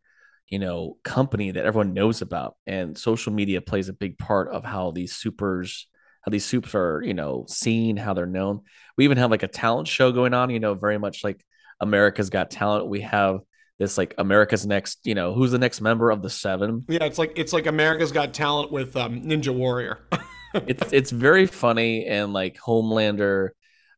you 0.49 0.59
know, 0.59 0.97
company 1.03 1.51
that 1.51 1.65
everyone 1.65 1.93
knows 1.93 2.21
about. 2.21 2.55
And 2.65 2.97
social 2.97 3.33
media 3.33 3.61
plays 3.61 3.89
a 3.89 3.93
big 3.93 4.17
part 4.17 4.49
of 4.49 4.63
how 4.63 4.91
these 4.91 5.15
supers, 5.15 5.87
how 6.27 6.29
these 6.29 6.43
supes 6.43 6.75
are, 6.75 7.01
you 7.01 7.13
know, 7.13 7.45
seen, 7.47 7.95
how 7.95 8.13
they're 8.13 8.25
known. 8.25 8.59
We 8.97 9.05
even 9.05 9.17
have 9.17 9.31
like 9.31 9.43
a 9.43 9.47
talent 9.47 9.87
show 9.87 10.11
going 10.11 10.33
on, 10.33 10.49
you 10.49 10.59
know, 10.59 10.73
very 10.73 10.97
much 10.97 11.23
like 11.23 11.41
America's 11.79 12.29
Got 12.29 12.51
Talent. 12.51 12.89
We 12.89 12.99
have 13.01 13.39
this 13.79 13.97
like 13.97 14.13
America's 14.17 14.65
Next, 14.65 14.99
you 15.05 15.15
know, 15.15 15.33
who's 15.33 15.51
the 15.51 15.57
next 15.57 15.79
member 15.79 16.11
of 16.11 16.21
the 16.21 16.29
seven? 16.29 16.83
Yeah, 16.89 17.05
it's 17.05 17.17
like 17.17 17.31
it's 17.37 17.53
like 17.53 17.65
America's 17.65 18.11
Got 18.11 18.33
Talent 18.33 18.73
with 18.73 18.97
um, 18.97 19.21
Ninja 19.21 19.55
Warrior. 19.55 20.05
it's 20.53 20.91
it's 20.91 21.11
very 21.11 21.45
funny 21.45 22.05
and 22.05 22.33
like 22.33 22.57
Homelander 22.57 23.51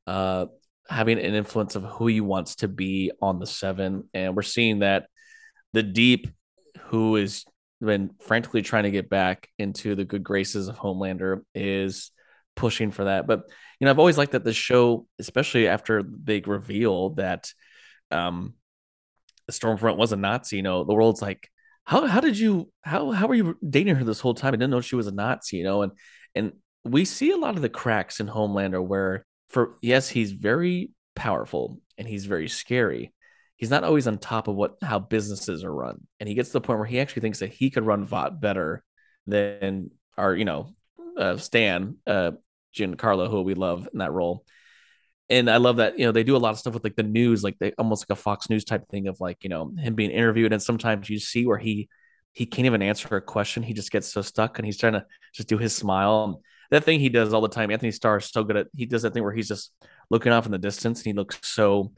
uh 0.06 0.46
having 0.88 1.18
an 1.18 1.34
influence 1.34 1.76
of 1.76 1.84
who 1.84 2.06
he 2.06 2.22
wants 2.22 2.58
to 2.58 2.68
be 2.68 3.12
on 3.24 3.40
the 3.40 3.48
seven. 3.48 4.08
And 4.14 4.36
we're 4.36 4.44
seeing 4.44 4.80
that 4.80 5.08
the 5.74 5.82
deep 5.82 6.28
who 6.90 7.16
is 7.16 7.44
been 7.82 8.12
frantically 8.20 8.62
trying 8.62 8.84
to 8.84 8.92
get 8.92 9.10
back 9.10 9.50
into 9.58 9.96
the 9.96 10.06
good 10.06 10.24
graces 10.24 10.68
of 10.68 10.78
Homelander 10.78 11.42
is 11.56 12.12
pushing 12.60 12.92
for 12.92 13.06
that. 13.06 13.26
But 13.26 13.44
you 13.80 13.86
know, 13.86 13.92
I've 13.92 14.00
always 14.00 14.18
liked 14.18 14.34
that 14.34 14.44
the 14.44 14.54
show, 14.54 15.08
especially 15.18 15.68
after 15.68 16.04
the 16.04 16.18
big 16.18 16.48
reveal 16.48 17.12
that 17.12 17.52
um 18.12 18.54
Stormfront 19.50 19.98
was 19.98 20.12
a 20.12 20.18
Nazi, 20.18 20.58
you 20.58 20.62
know, 20.62 20.84
the 20.84 20.94
world's 20.94 21.22
like, 21.22 21.50
how 21.86 22.06
how 22.06 22.20
did 22.20 22.38
you 22.38 22.70
how 22.82 23.12
how 23.12 23.28
were 23.28 23.36
you 23.36 23.58
dating 23.68 23.96
her 23.96 24.04
this 24.04 24.20
whole 24.20 24.34
time? 24.36 24.54
I 24.54 24.58
didn't 24.58 24.72
know 24.72 24.82
she 24.82 24.98
was 24.98 25.08
a 25.08 25.12
Nazi, 25.12 25.58
you 25.58 25.64
know, 25.64 25.82
and 25.82 25.94
and 26.36 26.54
we 26.84 27.06
see 27.06 27.32
a 27.32 27.38
lot 27.38 27.56
of 27.56 27.62
the 27.62 27.70
cracks 27.70 28.20
in 28.20 28.28
Homelander 28.28 28.86
where 28.86 29.26
for 29.50 29.78
yes, 29.82 30.10
he's 30.10 30.32
very 30.32 30.92
powerful 31.16 31.80
and 31.98 32.08
he's 32.08 32.26
very 32.26 32.50
scary. 32.50 33.14
He's 33.56 33.70
not 33.70 33.84
always 33.84 34.08
on 34.08 34.18
top 34.18 34.48
of 34.48 34.56
what 34.56 34.76
how 34.82 35.00
businesses 35.00 35.64
are 35.64 35.74
run. 35.74 36.02
And 36.20 36.28
he 36.28 36.36
gets 36.36 36.50
to 36.50 36.54
the 36.54 36.62
point 36.62 36.80
where 36.80 36.88
he 36.88 37.00
actually 37.00 37.22
thinks 37.22 37.40
that 37.40 37.54
he 37.54 37.70
could 37.70 37.86
run 37.86 38.06
Vought 38.06 38.40
better 38.40 38.84
than 39.26 39.92
our, 40.18 40.36
you 40.36 40.46
know, 40.46 40.76
uh, 41.18 41.38
Stan, 41.38 41.98
uh, 42.08 42.32
Giancarlo, 42.76 43.30
who 43.30 43.42
we 43.42 43.54
love 43.54 43.88
in 43.92 44.00
that 44.00 44.12
role 44.12 44.46
and 45.30 45.50
I 45.50 45.58
love 45.58 45.78
that 45.78 45.98
you 46.00 46.06
know 46.06 46.12
they 46.12 46.24
do 46.24 46.36
a 46.36 46.38
lot 46.40 46.52
of 46.52 46.60
stuff 46.60 46.74
with 46.74 46.84
like 46.84 46.96
the 46.96 47.04
news, 47.04 47.44
like 47.44 47.58
they 47.60 47.72
almost 47.78 48.04
like 48.04 48.18
a 48.18 48.22
Fox 48.22 48.50
News 48.50 48.66
type 48.66 48.88
thing 48.90 49.08
of 49.08 49.22
like 49.22 49.44
you 49.44 49.50
know 49.50 49.72
him 49.78 49.96
being 49.96 50.12
interviewed, 50.12 50.52
and 50.52 50.62
sometimes 50.62 51.10
you 51.10 51.20
see 51.20 51.46
where 51.46 51.58
he 51.58 51.88
he 52.34 52.46
can't 52.46 52.66
even 52.66 52.82
answer 52.82 53.16
a 53.16 53.22
question, 53.22 53.64
he 53.64 53.74
just 53.74 53.92
gets 53.92 54.08
so 54.12 54.22
stuck, 54.22 54.58
and 54.58 54.66
he's 54.66 54.78
trying 54.78 54.94
to 54.94 55.06
just 55.34 55.48
do 55.48 55.58
his 55.58 55.76
smile. 55.76 56.42
That 56.72 56.84
thing 56.84 57.00
he 57.00 57.10
does 57.10 57.34
all 57.34 57.42
the 57.42 57.50
time. 57.50 57.72
Antony 57.72 57.92
Starr 57.92 58.18
is 58.18 58.26
so 58.26 58.44
good 58.44 58.58
at 58.58 58.68
he 58.76 58.86
does 58.86 59.04
that 59.04 59.14
thing 59.14 59.24
where 59.24 59.34
he's 59.34 59.48
just 59.48 59.72
looking 60.10 60.32
off 60.32 60.46
in 60.46 60.52
the 60.52 60.58
distance 60.58 61.00
and 61.00 61.06
he 61.06 61.14
looks 61.14 61.40
so 61.44 61.92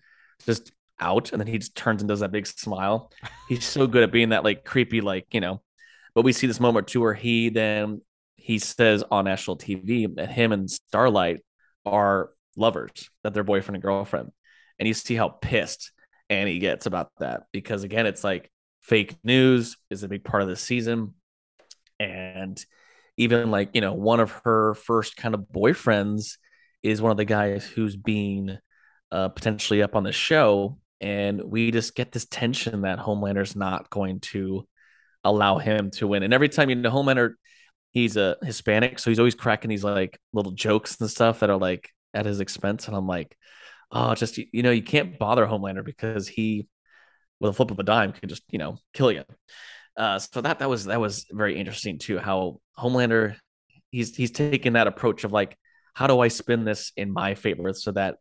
just 0.46 0.72
out, 1.00 1.32
and 1.32 1.40
then 1.40 1.48
he 1.48 1.58
just 1.58 1.76
turns 1.76 2.02
and 2.02 2.10
does 2.10 2.20
that 2.20 2.32
big 2.32 2.48
smile. 2.48 3.12
He's 3.48 3.66
so 3.66 3.88
good 3.88 4.04
at 4.04 4.12
being 4.12 4.30
that 4.30 4.44
like 4.44 4.66
creepy, 4.66 5.02
like 5.02 5.28
you 5.32 5.40
know. 5.40 5.62
But 6.14 6.24
we 6.24 6.34
see 6.34 6.48
this 6.48 6.60
moment 6.60 6.88
too 6.88 7.00
where 7.00 7.14
he 7.14 7.50
then 7.50 8.02
he 8.42 8.58
says 8.58 9.04
on 9.12 9.26
national 9.26 9.58
TV 9.58 10.14
that 10.16 10.32
him 10.32 10.52
and 10.52 10.70
Starlight 10.70 11.42
are 11.86 12.32
lovers, 12.56 13.10
that 13.24 13.34
they're 13.34 13.44
boyfriend 13.44 13.76
and 13.76 13.84
girlfriend. 13.84 14.32
And 14.80 14.88
you 14.88 14.96
see 14.96 15.16
how 15.16 15.30
pissed 15.30 15.92
Annie 16.30 16.60
gets 16.60 16.88
about 16.88 17.12
that 17.20 17.44
because 17.52 17.84
again, 17.84 18.08
it's 18.08 18.24
like 18.24 18.52
fake 18.82 19.16
news 19.24 19.78
is 19.92 20.02
a 20.02 20.08
big 20.08 20.24
part 20.24 20.42
of 20.42 20.50
the 20.50 20.56
season. 20.56 21.14
And 22.00 22.64
even 23.16 23.52
like, 23.52 23.70
you 23.74 23.82
know, 23.82 23.94
one 23.94 24.20
of 24.20 24.32
her 24.44 24.74
first 24.74 25.16
kind 25.16 25.36
of 25.36 25.42
boyfriends 25.42 26.38
is 26.82 27.00
one 27.00 27.12
of 27.12 27.18
the 27.18 27.26
guys 27.26 27.64
who's 27.66 27.96
being 27.96 28.58
uh, 29.12 29.30
potentially 29.30 29.84
up 29.84 29.96
on 29.96 30.04
the 30.04 30.12
show. 30.12 30.80
And 31.00 31.44
we 31.44 31.70
just 31.70 31.96
get 31.96 32.12
this 32.12 32.26
tension 32.26 32.82
that 32.82 32.98
Homelander's 32.98 33.56
not 33.56 33.92
going 33.92 34.20
to 34.22 34.68
allow 35.24 35.60
him 35.60 35.92
to 35.92 36.08
win. 36.08 36.24
And 36.24 36.34
every 36.34 36.50
time, 36.50 36.70
you 36.70 36.76
know, 36.76 36.90
Homelander, 36.90 37.34
he's 37.92 38.18
a 38.18 38.38
Hispanic, 38.44 39.00
so 39.00 39.12
he's 39.12 39.20
always 39.20 39.36
cracking 39.36 39.70
these 39.70 39.84
like 39.84 40.20
little 40.34 40.52
jokes 40.52 41.00
and 41.00 41.10
stuff 41.10 41.40
that 41.40 41.50
are 41.50 41.58
like 41.58 41.90
at 42.14 42.26
his 42.26 42.40
expense. 42.40 42.88
And 42.88 42.96
I'm 42.96 43.08
like, 43.08 43.36
oh, 43.92 44.16
just 44.16 44.38
you 44.38 44.64
know, 44.64 44.72
you 44.72 44.84
can't 44.84 45.18
bother 45.20 45.46
Homelander 45.46 45.86
because 45.86 46.28
he, 46.28 46.68
with 47.40 47.52
a 47.52 47.54
flip 47.54 47.72
of 47.72 47.80
a 47.80 47.84
dime, 47.84 48.12
can 48.12 48.30
just 48.30 48.44
you 48.50 48.60
know 48.60 48.78
kill 48.94 49.12
you. 49.12 49.24
Uh, 49.98 50.20
so 50.20 50.42
that 50.42 50.60
that 50.60 50.70
was 50.70 50.86
that 50.86 51.00
was 51.00 51.26
very 51.32 51.60
interesting 51.60 52.00
too. 52.00 52.18
How 52.18 52.60
Homelander, 52.78 53.36
he's 53.92 54.16
he's 54.16 54.32
taking 54.32 54.74
that 54.74 54.88
approach 54.88 55.24
of 55.24 55.32
like, 55.32 55.58
how 55.94 56.08
do 56.08 56.20
I 56.20 56.30
spin 56.30 56.66
this 56.66 56.92
in 56.98 57.12
my 57.12 57.36
favor 57.36 57.74
so 57.74 57.92
that 57.92 58.16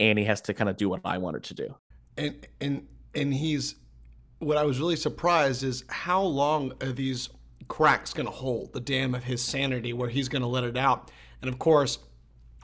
Annie 0.00 0.24
has 0.24 0.40
to 0.42 0.54
kind 0.54 0.68
of 0.68 0.76
do 0.76 0.88
what 0.88 1.00
I 1.04 1.18
want 1.18 1.36
her 1.36 1.40
to 1.40 1.54
do. 1.54 1.74
And 2.16 2.46
and 2.60 2.88
and 3.14 3.32
he's 3.32 3.76
what 4.38 4.56
I 4.56 4.64
was 4.64 4.80
really 4.80 4.96
surprised 4.96 5.62
is 5.62 5.84
how 5.88 6.22
long 6.22 6.72
are 6.80 6.92
these 6.92 7.28
cracks 7.68 8.12
going 8.12 8.26
to 8.26 8.32
hold 8.32 8.72
the 8.72 8.80
dam 8.80 9.14
of 9.14 9.24
his 9.24 9.42
sanity 9.42 9.92
where 9.92 10.08
he's 10.08 10.28
going 10.28 10.42
to 10.42 10.48
let 10.48 10.64
it 10.64 10.76
out. 10.76 11.10
And 11.42 11.48
of 11.48 11.58
course, 11.58 11.98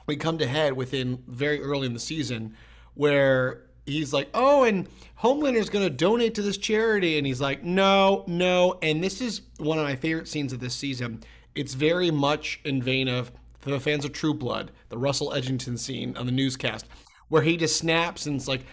we 0.05 0.15
come 0.15 0.37
to 0.37 0.47
head 0.47 0.73
within 0.73 1.23
very 1.27 1.61
early 1.61 1.87
in 1.87 1.93
the 1.93 1.99
season 1.99 2.55
where 2.93 3.63
he's 3.85 4.13
like, 4.13 4.29
"Oh, 4.33 4.63
and 4.63 4.87
Homelander's 5.15 5.69
going 5.69 5.85
to 5.85 5.89
donate 5.89 6.35
to 6.35 6.41
this 6.41 6.57
charity," 6.57 7.17
and 7.17 7.27
he's 7.27 7.41
like, 7.41 7.63
"No, 7.63 8.23
no." 8.27 8.77
And 8.81 9.03
this 9.03 9.21
is 9.21 9.41
one 9.57 9.77
of 9.77 9.83
my 9.83 9.95
favorite 9.95 10.27
scenes 10.27 10.53
of 10.53 10.59
this 10.59 10.75
season. 10.75 11.23
It's 11.55 11.73
very 11.73 12.11
much 12.11 12.59
in 12.63 12.81
vein 12.81 13.07
of 13.07 13.31
the 13.61 13.79
fans 13.79 14.05
of 14.05 14.13
True 14.13 14.33
Blood, 14.33 14.71
the 14.89 14.97
Russell 14.97 15.31
Edgington 15.31 15.77
scene 15.77 16.15
on 16.15 16.25
the 16.25 16.31
newscast, 16.31 16.85
where 17.29 17.41
he 17.41 17.57
just 17.57 17.77
snaps 17.77 18.25
and 18.25 18.35
it's 18.35 18.47
like, 18.47 18.65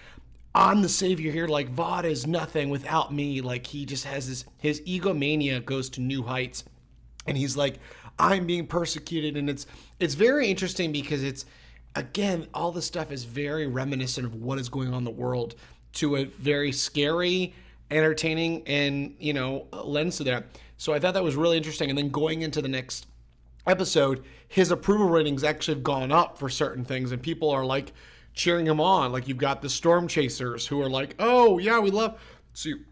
"I'm 0.54 0.82
the 0.82 0.88
savior 0.88 1.32
here. 1.32 1.48
Like 1.48 1.70
Vought 1.70 2.04
is 2.04 2.26
nothing 2.26 2.70
without 2.70 3.12
me." 3.12 3.40
Like 3.40 3.66
he 3.66 3.84
just 3.86 4.04
has 4.04 4.28
this 4.28 4.44
his 4.58 4.80
egomania 4.86 5.60
goes 5.60 5.90
to 5.90 6.00
new 6.00 6.22
heights, 6.22 6.64
and 7.26 7.36
he's 7.36 7.56
like, 7.56 7.78
I'm 8.18 8.46
being 8.46 8.66
persecuted, 8.66 9.36
and 9.36 9.50
it's 9.50 9.66
it's 9.98 10.14
very 10.14 10.48
interesting 10.48 10.92
because 10.92 11.22
it's 11.22 11.44
again 11.96 12.46
all 12.54 12.72
this 12.72 12.86
stuff 12.86 13.10
is 13.12 13.24
very 13.24 13.66
reminiscent 13.66 14.26
of 14.26 14.34
what 14.34 14.58
is 14.58 14.68
going 14.68 14.88
on 14.88 14.98
in 14.98 15.04
the 15.04 15.10
world 15.10 15.54
to 15.94 16.16
a 16.16 16.24
very 16.24 16.72
scary, 16.72 17.54
entertaining, 17.90 18.62
and 18.66 19.14
you 19.18 19.32
know 19.32 19.66
lens 19.72 20.16
to 20.18 20.24
that. 20.24 20.46
So 20.76 20.92
I 20.92 20.98
thought 20.98 21.14
that 21.14 21.24
was 21.24 21.36
really 21.36 21.56
interesting. 21.56 21.88
And 21.88 21.98
then 21.98 22.10
going 22.10 22.42
into 22.42 22.60
the 22.60 22.68
next 22.68 23.06
episode, 23.66 24.24
his 24.48 24.70
approval 24.70 25.08
ratings 25.08 25.42
actually 25.42 25.74
have 25.74 25.84
gone 25.84 26.12
up 26.12 26.38
for 26.38 26.48
certain 26.48 26.84
things, 26.84 27.10
and 27.12 27.22
people 27.22 27.50
are 27.50 27.64
like 27.64 27.92
cheering 28.34 28.66
him 28.66 28.80
on. 28.80 29.12
Like 29.12 29.28
you've 29.28 29.38
got 29.38 29.62
the 29.62 29.70
storm 29.70 30.06
chasers 30.08 30.66
who 30.66 30.80
are 30.82 30.90
like, 30.90 31.14
"Oh 31.18 31.58
yeah, 31.58 31.78
we 31.78 31.90
love." 31.90 32.20
So 32.52 32.70
you 32.70 32.84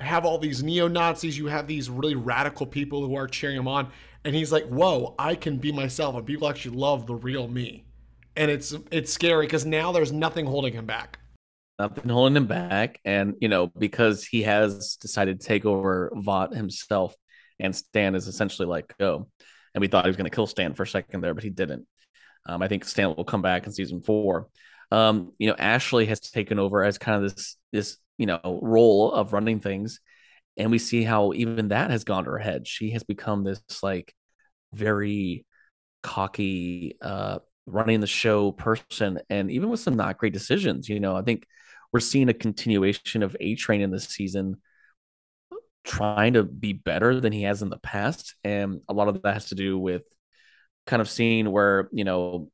have 0.00 0.24
all 0.24 0.38
these 0.38 0.62
neo 0.62 0.88
Nazis, 0.88 1.36
you 1.36 1.46
have 1.46 1.66
these 1.66 1.90
really 1.90 2.14
radical 2.14 2.66
people 2.66 3.06
who 3.06 3.14
are 3.16 3.26
cheering 3.26 3.56
him 3.56 3.68
on, 3.68 3.90
and 4.24 4.34
he's 4.34 4.52
like, 4.52 4.66
"Whoa, 4.66 5.14
I 5.18 5.34
can 5.34 5.58
be 5.58 5.72
myself," 5.72 6.16
and 6.16 6.24
people 6.24 6.48
actually 6.48 6.76
love 6.76 7.06
the 7.06 7.14
real 7.14 7.48
me, 7.48 7.84
and 8.36 8.50
it's 8.50 8.74
it's 8.90 9.12
scary 9.12 9.46
because 9.46 9.66
now 9.66 9.92
there's 9.92 10.12
nothing 10.12 10.46
holding 10.46 10.72
him 10.72 10.86
back. 10.86 11.18
Nothing 11.78 12.08
holding 12.08 12.36
him 12.36 12.46
back, 12.46 13.00
and 13.04 13.34
you 13.40 13.48
know 13.48 13.66
because 13.66 14.24
he 14.24 14.42
has 14.44 14.96
decided 14.96 15.40
to 15.40 15.46
take 15.46 15.64
over 15.66 16.10
Vought 16.14 16.54
himself, 16.54 17.14
and 17.58 17.74
Stan 17.74 18.14
is 18.14 18.28
essentially 18.28 18.66
like, 18.66 18.96
"Go," 18.98 19.28
and 19.74 19.80
we 19.80 19.88
thought 19.88 20.04
he 20.04 20.08
was 20.08 20.16
going 20.16 20.30
to 20.30 20.34
kill 20.34 20.46
Stan 20.46 20.74
for 20.74 20.84
a 20.84 20.86
second 20.86 21.20
there, 21.20 21.34
but 21.34 21.44
he 21.44 21.50
didn't. 21.50 21.86
Um, 22.46 22.62
I 22.62 22.68
think 22.68 22.84
Stan 22.84 23.14
will 23.16 23.24
come 23.24 23.42
back 23.42 23.66
in 23.66 23.72
season 23.72 24.00
four. 24.00 24.48
Um, 24.90 25.32
you 25.38 25.48
know, 25.48 25.56
Ashley 25.58 26.06
has 26.06 26.20
taken 26.20 26.58
over 26.58 26.84
as 26.84 26.98
kind 26.98 27.22
of 27.22 27.34
this 27.34 27.56
this 27.72 27.96
you 28.18 28.26
know 28.26 28.60
role 28.62 29.12
of 29.12 29.32
running 29.32 29.60
things 29.60 30.00
and 30.56 30.70
we 30.70 30.78
see 30.78 31.02
how 31.02 31.32
even 31.34 31.68
that 31.68 31.90
has 31.90 32.04
gone 32.04 32.24
to 32.24 32.30
her 32.30 32.38
head. 32.38 32.66
She 32.66 32.90
has 32.92 33.02
become 33.02 33.44
this 33.44 33.60
like 33.82 34.14
very 34.72 35.44
cocky 36.02 36.96
uh 37.02 37.38
running 37.66 38.00
the 38.00 38.06
show 38.06 38.52
person 38.52 39.18
and 39.28 39.50
even 39.50 39.68
with 39.68 39.80
some 39.80 39.96
not 39.96 40.18
great 40.18 40.32
decisions 40.32 40.88
you 40.88 41.00
know 41.00 41.16
i 41.16 41.22
think 41.22 41.44
we're 41.92 41.98
seeing 41.98 42.28
a 42.28 42.34
continuation 42.34 43.22
of 43.22 43.36
A 43.40 43.54
Train 43.54 43.80
in 43.80 43.90
this 43.90 44.04
season 44.04 44.56
trying 45.82 46.34
to 46.34 46.42
be 46.42 46.72
better 46.72 47.20
than 47.20 47.32
he 47.32 47.42
has 47.42 47.62
in 47.62 47.70
the 47.70 47.78
past 47.78 48.34
and 48.44 48.80
a 48.88 48.92
lot 48.92 49.08
of 49.08 49.22
that 49.22 49.34
has 49.34 49.46
to 49.46 49.54
do 49.56 49.78
with 49.78 50.02
kind 50.86 51.00
of 51.00 51.08
seeing 51.08 51.50
where 51.50 51.88
you 51.92 52.04
know 52.04 52.50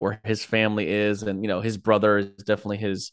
where 0.00 0.20
his 0.24 0.44
family 0.44 0.88
is 0.90 1.22
and 1.22 1.44
you 1.44 1.48
know 1.48 1.60
his 1.60 1.78
brother 1.78 2.18
is 2.18 2.30
definitely 2.44 2.78
his 2.78 3.12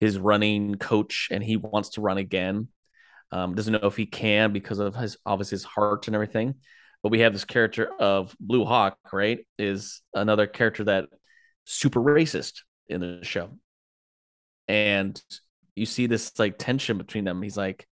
his 0.00 0.16
running 0.16 0.76
coach 0.76 1.28
and 1.32 1.42
he 1.42 1.56
wants 1.56 1.90
to 1.90 2.00
run 2.00 2.18
again 2.18 2.68
um, 3.30 3.54
doesn't 3.54 3.72
know 3.72 3.88
if 3.88 3.96
he 3.96 4.06
can 4.06 4.52
because 4.52 4.78
of 4.78 4.94
his 4.94 5.16
obviously 5.26 5.56
his 5.56 5.64
heart 5.64 6.06
and 6.06 6.14
everything. 6.14 6.54
But 7.02 7.12
we 7.12 7.20
have 7.20 7.32
this 7.32 7.44
character 7.44 7.90
of 8.00 8.34
Blue 8.40 8.64
Hawk, 8.64 8.98
right? 9.12 9.40
Is 9.58 10.02
another 10.14 10.46
character 10.46 10.84
that 10.84 11.06
super 11.64 12.00
racist 12.00 12.60
in 12.88 13.00
the 13.00 13.20
show. 13.22 13.50
And 14.66 15.20
you 15.76 15.86
see 15.86 16.06
this 16.06 16.38
like 16.38 16.58
tension 16.58 16.98
between 16.98 17.24
them. 17.24 17.42
He's 17.42 17.56
like 17.56 17.86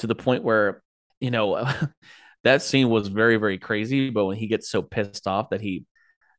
to 0.00 0.06
the 0.06 0.14
point 0.14 0.44
where, 0.44 0.82
you 1.20 1.30
know, 1.30 1.66
that 2.44 2.62
scene 2.62 2.88
was 2.88 3.08
very, 3.08 3.36
very 3.36 3.58
crazy. 3.58 4.10
But 4.10 4.26
when 4.26 4.36
he 4.36 4.46
gets 4.46 4.68
so 4.70 4.82
pissed 4.82 5.26
off 5.26 5.50
that 5.50 5.60
he 5.60 5.84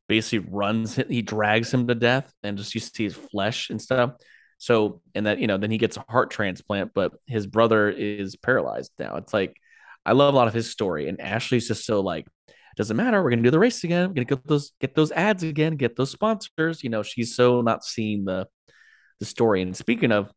basically 0.08 0.50
runs, 0.52 0.96
he 0.96 1.22
drags 1.22 1.74
him 1.74 1.88
to 1.88 1.96
death, 1.96 2.34
and 2.44 2.58
just 2.58 2.74
you 2.74 2.82
see 2.82 3.06
his 3.06 3.16
flesh 3.16 3.70
and 3.70 3.82
stuff. 3.82 4.14
So, 4.58 5.02
and 5.14 5.26
that, 5.28 5.40
you 5.40 5.48
know, 5.48 5.58
then 5.58 5.72
he 5.72 5.78
gets 5.78 5.98
a 5.98 6.06
heart 6.10 6.32
transplant, 6.32 6.92
but 6.94 7.14
his 7.28 7.46
brother 7.46 7.90
is 7.90 8.36
paralyzed 8.36 8.92
now. 8.98 9.18
It's 9.18 9.34
like, 9.34 9.56
I 10.06 10.14
love 10.14 10.34
a 10.34 10.38
lot 10.38 10.48
of 10.48 10.54
his 10.54 10.72
story. 10.72 11.08
And 11.08 11.22
Ashley's 11.22 11.68
just 11.68 11.86
so 11.86 12.02
like, 12.02 12.26
doesn't 12.78 12.96
matter. 12.96 13.22
We're 13.22 13.32
gonna 13.32 13.42
do 13.42 13.52
the 13.52 13.60
race 13.60 13.84
again. 13.84 14.10
We're 14.10 14.14
gonna 14.14 14.26
get 14.26 14.48
those 14.48 14.72
get 14.80 14.94
those 14.94 15.12
ads 15.12 15.42
again, 15.44 15.76
get 15.76 15.96
those 15.96 16.12
sponsors. 16.12 16.84
You 16.84 16.92
know, 16.92 17.02
she's 17.02 17.36
so 17.36 17.62
not 17.62 17.84
seeing 17.84 18.24
the 18.24 18.48
the 19.20 19.26
story. 19.26 19.64
And 19.64 19.76
speaking 19.76 20.12
of 20.12 20.32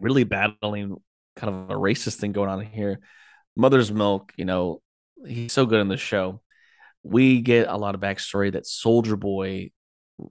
really 0.00 0.24
battling 0.24 0.96
kind 1.36 1.54
of 1.54 1.70
a 1.70 1.78
racist 1.78 2.16
thing 2.16 2.32
going 2.32 2.48
on 2.48 2.64
here, 2.64 3.00
Mother's 3.56 3.92
Milk, 3.92 4.32
you 4.36 4.46
know, 4.46 4.80
he's 5.26 5.52
so 5.52 5.66
good 5.66 5.80
in 5.80 5.88
the 5.88 5.98
show. 5.98 6.40
We 7.02 7.40
get 7.40 7.68
a 7.68 7.76
lot 7.76 7.94
of 7.94 8.00
backstory 8.00 8.52
that 8.52 8.66
Soldier 8.66 9.16
Boy 9.16 9.70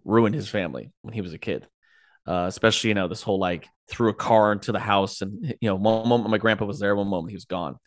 ruined 0.03 0.35
his 0.35 0.49
family 0.49 0.91
when 1.01 1.13
he 1.13 1.21
was 1.21 1.33
a 1.33 1.39
kid. 1.39 1.67
Uh, 2.27 2.45
especially, 2.47 2.89
you 2.89 2.93
know, 2.93 3.07
this 3.07 3.23
whole 3.23 3.39
like 3.39 3.67
threw 3.89 4.09
a 4.09 4.13
car 4.13 4.51
into 4.51 4.71
the 4.71 4.79
house 4.79 5.21
and 5.21 5.55
you 5.61 5.69
know, 5.69 5.75
one 5.75 6.07
moment 6.07 6.29
my 6.29 6.37
grandpa 6.37 6.65
was 6.65 6.79
there, 6.79 6.95
one 6.95 7.07
moment 7.07 7.31
he 7.31 7.35
was 7.35 7.45
gone. 7.45 7.77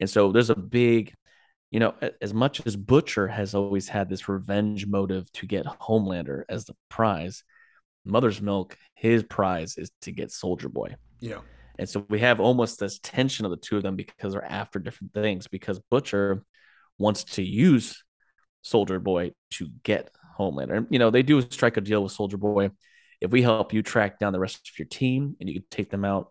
And 0.00 0.08
so 0.08 0.32
there's 0.32 0.48
a 0.48 0.56
big, 0.56 1.12
you 1.70 1.80
know, 1.80 1.94
as 2.22 2.32
much 2.32 2.64
as 2.66 2.76
Butcher 2.76 3.28
has 3.28 3.54
always 3.54 3.88
had 3.88 4.08
this 4.08 4.28
revenge 4.28 4.86
motive 4.86 5.30
to 5.32 5.46
get 5.46 5.66
Homelander 5.66 6.44
as 6.48 6.64
the 6.64 6.74
prize, 6.88 7.42
Mother's 8.06 8.40
Milk, 8.40 8.78
his 8.94 9.22
prize 9.22 9.76
is 9.76 9.90
to 10.02 10.12
get 10.12 10.30
Soldier 10.30 10.68
Boy. 10.68 10.94
Yeah. 11.20 11.40
And 11.78 11.88
so 11.88 12.06
we 12.08 12.20
have 12.20 12.40
almost 12.40 12.80
this 12.80 12.98
tension 13.02 13.44
of 13.44 13.50
the 13.50 13.56
two 13.56 13.76
of 13.76 13.82
them 13.82 13.96
because 13.96 14.32
they're 14.32 14.44
after 14.44 14.78
different 14.78 15.12
things. 15.12 15.46
Because 15.46 15.78
Butcher 15.90 16.42
wants 16.98 17.24
to 17.24 17.42
use 17.42 18.04
Soldier 18.62 19.00
Boy 19.00 19.32
to 19.52 19.68
get 19.82 20.10
Homelander. 20.38 20.76
And, 20.76 20.86
you 20.90 20.98
know, 20.98 21.10
they 21.10 21.22
do 21.22 21.40
strike 21.42 21.76
a 21.76 21.80
deal 21.80 22.02
with 22.02 22.12
Soldier 22.12 22.36
Boy. 22.36 22.70
If 23.20 23.30
we 23.30 23.42
help 23.42 23.72
you 23.72 23.82
track 23.82 24.18
down 24.18 24.32
the 24.32 24.40
rest 24.40 24.68
of 24.68 24.78
your 24.78 24.86
team 24.86 25.36
and 25.40 25.48
you 25.48 25.56
can 25.56 25.68
take 25.70 25.90
them 25.90 26.04
out, 26.04 26.28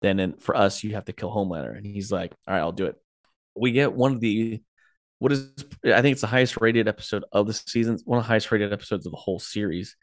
then 0.00 0.18
in, 0.18 0.34
for 0.38 0.56
us, 0.56 0.82
you 0.82 0.94
have 0.94 1.04
to 1.06 1.12
kill 1.12 1.30
Homelander. 1.30 1.76
And 1.76 1.86
he's 1.86 2.10
like, 2.10 2.32
all 2.46 2.54
right, 2.54 2.60
I'll 2.60 2.72
do 2.72 2.86
it. 2.86 2.96
We 3.54 3.72
get 3.72 3.92
one 3.92 4.12
of 4.14 4.20
the, 4.20 4.62
what 5.18 5.32
is, 5.32 5.52
I 5.84 6.02
think 6.02 6.12
it's 6.12 6.22
the 6.22 6.26
highest 6.26 6.60
rated 6.60 6.88
episode 6.88 7.24
of 7.32 7.46
the 7.46 7.52
season, 7.52 7.98
one 8.04 8.18
of 8.18 8.24
the 8.24 8.28
highest 8.28 8.50
rated 8.50 8.72
episodes 8.72 9.06
of 9.06 9.12
the 9.12 9.18
whole 9.18 9.38
series. 9.38 9.96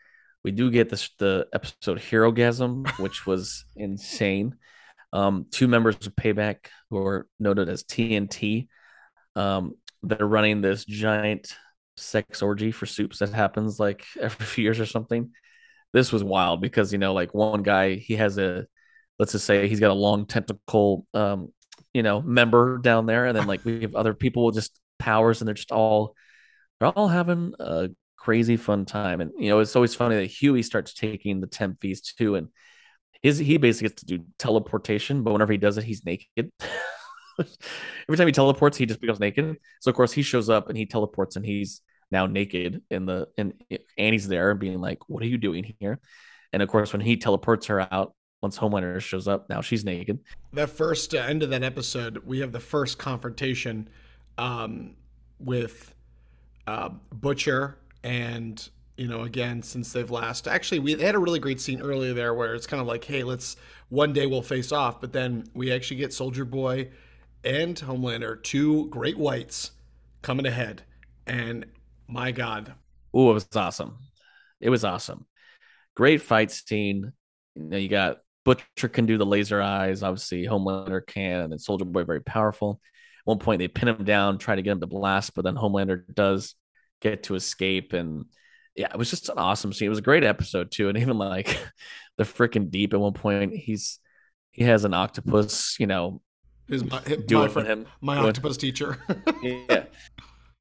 We 0.44 0.52
do 0.52 0.72
get 0.72 0.90
this, 0.90 1.10
the 1.18 1.48
episode 1.54 2.00
Herogasm, 2.00 2.88
which 3.00 3.26
was 3.26 3.66
insane. 3.76 4.56
Um, 5.12 5.48
two 5.52 5.68
members 5.68 5.96
of 6.06 6.16
Payback 6.16 6.68
who 6.90 7.00
are 7.00 7.28
noted 7.40 7.68
as 7.68 7.84
TNT. 7.84 8.68
Um, 9.36 9.76
they're 10.04 10.26
running 10.26 10.62
this 10.62 10.86
giant 10.86 11.56
sex 11.98 12.42
orgy 12.42 12.72
for 12.72 12.86
supes 12.86 13.20
that 13.20 13.30
happens 13.30 13.80
like 13.80 14.06
every 14.20 14.46
few 14.46 14.64
years 14.64 14.80
or 14.80 14.86
something. 14.86 15.32
This 15.94 16.12
was 16.12 16.24
wild 16.24 16.62
because 16.62 16.92
you 16.92 17.00
know, 17.00 17.14
like 17.14 17.34
one 17.34 17.64
guy, 17.64 17.96
he 17.96 18.16
has 18.16 18.38
a 18.38 18.66
let's 19.18 19.34
just 19.34 19.46
say 19.46 19.68
he's 19.68 19.80
got 19.80 19.92
a 19.92 19.94
long 19.94 20.26
tentacle 20.26 21.06
um, 21.14 21.50
you 21.94 22.04
know, 22.04 22.22
member 22.22 22.78
down 22.78 23.06
there, 23.06 23.26
and 23.26 23.38
then 23.38 23.48
like 23.48 23.66
we 23.66 23.82
have 23.82 23.96
other 23.96 24.14
people 24.14 24.46
with 24.46 24.56
just 24.56 24.80
powers 25.00 25.42
and 25.42 25.48
they're 25.48 25.56
just 25.56 25.72
all 25.72 26.16
they're 26.80 26.90
all 26.90 27.08
having 27.08 27.54
a 27.60 27.90
crazy 28.18 28.58
fun 28.58 28.86
time. 28.86 29.22
And 29.22 29.32
you 29.38 29.50
know, 29.50 29.60
it's 29.60 29.76
always 29.76 29.96
funny 29.96 30.16
that 30.16 30.28
Hughie 30.28 30.64
starts 30.64 30.94
taking 30.94 31.42
the 31.42 31.48
temp 31.48 31.82
Vs 31.82 32.14
too, 32.14 32.36
and 32.36 32.50
his 33.22 33.40
he 33.40 33.58
basically 33.58 33.90
gets 33.90 34.04
to 34.04 34.18
do 34.18 34.26
teleportation, 34.38 35.24
but 35.24 35.34
whenever 35.34 35.52
he 35.52 35.58
does 35.58 35.78
it, 35.78 35.84
he's 35.84 36.06
naked. 36.06 36.52
Every 38.08 38.18
time 38.18 38.28
he 38.28 38.34
teleports, 38.34 38.78
he 38.78 38.86
just 38.86 39.02
becomes 39.02 39.20
naked. 39.20 39.58
So 39.80 39.90
of 39.90 39.96
course 39.96 40.12
he 40.12 40.22
shows 40.22 40.50
up 40.50 40.70
and 40.70 40.78
he 40.78 40.86
teleports 40.86 41.36
and 41.36 41.46
he's 41.46 41.82
now 42.12 42.26
naked 42.26 42.82
in 42.90 43.06
the 43.06 43.28
and 43.38 43.54
Annie's 43.98 44.28
there 44.28 44.56
being 44.56 44.82
like, 44.82 45.10
"What 45.10 45.24
are 45.24 45.28
you 45.28 45.38
doing 45.38 45.76
here?" 45.80 46.00
And 46.52 46.62
of 46.62 46.70
course, 46.70 46.92
when 46.94 47.02
he 47.02 47.18
teleports 47.18 47.68
her 47.68 47.82
out, 47.94 48.14
once 48.42 48.58
Homelander 48.58 49.00
shows 49.00 49.28
up, 49.28 49.50
now 49.50 49.62
she's 49.62 49.86
naked. 49.86 50.20
That 50.54 50.70
first 50.70 51.14
uh, 51.14 51.20
end 51.20 51.44
of 51.44 51.50
that 51.52 51.64
episode, 51.64 52.18
we 52.26 52.40
have 52.40 52.52
the 52.52 52.60
first 52.60 52.98
confrontation 52.98 53.90
um, 54.38 54.96
with 55.40 55.94
uh, 56.68 56.90
Butcher 57.12 57.78
and 58.04 58.70
you 58.98 59.08
know 59.08 59.22
again 59.22 59.62
since 59.62 59.92
they've 59.92 60.12
last 60.12 60.48
actually 60.48 60.80
we 60.80 60.94
had 60.94 61.16
a 61.16 61.20
really 61.20 61.40
great 61.40 61.60
scene 61.60 61.82
earlier 61.82 62.14
there 62.14 62.34
where 62.34 62.54
it's 62.54 62.68
kind 62.68 62.80
of 62.82 62.88
like 62.88 63.04
hey 63.04 63.24
let's 63.24 63.56
one 63.90 64.14
day 64.14 64.26
we'll 64.26 64.42
face 64.42 64.72
off 64.72 65.02
but 65.02 65.12
then 65.12 65.44
we 65.54 65.72
actually 65.72 65.98
get 65.98 66.14
Soldier 66.14 66.46
Boy 66.46 66.90
and 67.44 67.76
Homelander 67.76 68.42
two 68.42 68.88
great 68.90 69.18
whites 69.18 69.72
coming 70.22 70.46
ahead. 70.46 70.84
And 71.28 71.66
my 72.08 72.32
god. 72.32 72.74
Oh 73.14 73.32
it 73.32 73.34
was 73.34 73.48
awesome. 73.56 73.98
It 74.60 74.70
was 74.70 74.84
awesome. 74.84 75.26
Great 75.96 76.22
fight 76.22 76.52
scene. 76.52 77.14
You 77.56 77.64
know 77.64 77.78
you 77.78 77.90
got 77.90 78.20
Butcher 78.46 78.90
can 78.90 79.06
do 79.06 79.18
the 79.18 79.26
laser 79.26 79.62
eyes. 79.62 80.04
Obviously 80.04 80.46
Homelander 80.46 81.06
can 81.06 81.52
and 81.52 81.62
Soldier 81.62 81.86
Boy 81.86 82.04
very 82.04 82.22
powerful. 82.22 82.82
At 83.20 83.28
one 83.28 83.40
point 83.40 83.60
they 83.60 83.68
pin 83.68 83.90
him 83.90 84.04
down 84.04 84.38
try 84.38 84.56
to 84.56 84.62
get 84.62 84.72
him 84.72 84.80
to 84.82 84.88
blast 84.88 85.34
but 85.36 85.44
then 85.44 85.56
Homelander 85.56 86.04
does 86.14 86.56
get 87.02 87.24
to 87.24 87.36
escape. 87.36 87.94
And 87.94 88.26
yeah, 88.76 88.88
it 88.94 88.98
was 88.98 89.10
just 89.10 89.30
an 89.30 89.38
awesome 89.38 89.74
scene. 89.74 89.88
It 89.88 89.90
was 89.90 90.00
a 90.00 90.04
great 90.04 90.24
episode 90.24 90.72
too, 90.72 90.90
and 90.90 90.98
even 90.98 91.18
like 91.18 91.60
the 92.18 92.24
freaking 92.24 92.70
deep 92.70 92.94
at 92.94 93.00
one 93.00 93.14
point, 93.14 93.54
he's 93.54 94.00
he 94.52 94.64
has 94.64 94.84
an 94.86 94.94
octopus, 94.94 95.78
you 95.80 95.88
know, 95.88 96.22
my, 96.70 97.02
doing 97.02 97.44
my 97.44 97.48
friend, 97.48 97.68
him, 97.68 97.86
my 98.02 98.18
octopus 98.18 98.58
teacher. 98.58 98.98
yeah, 99.44 99.86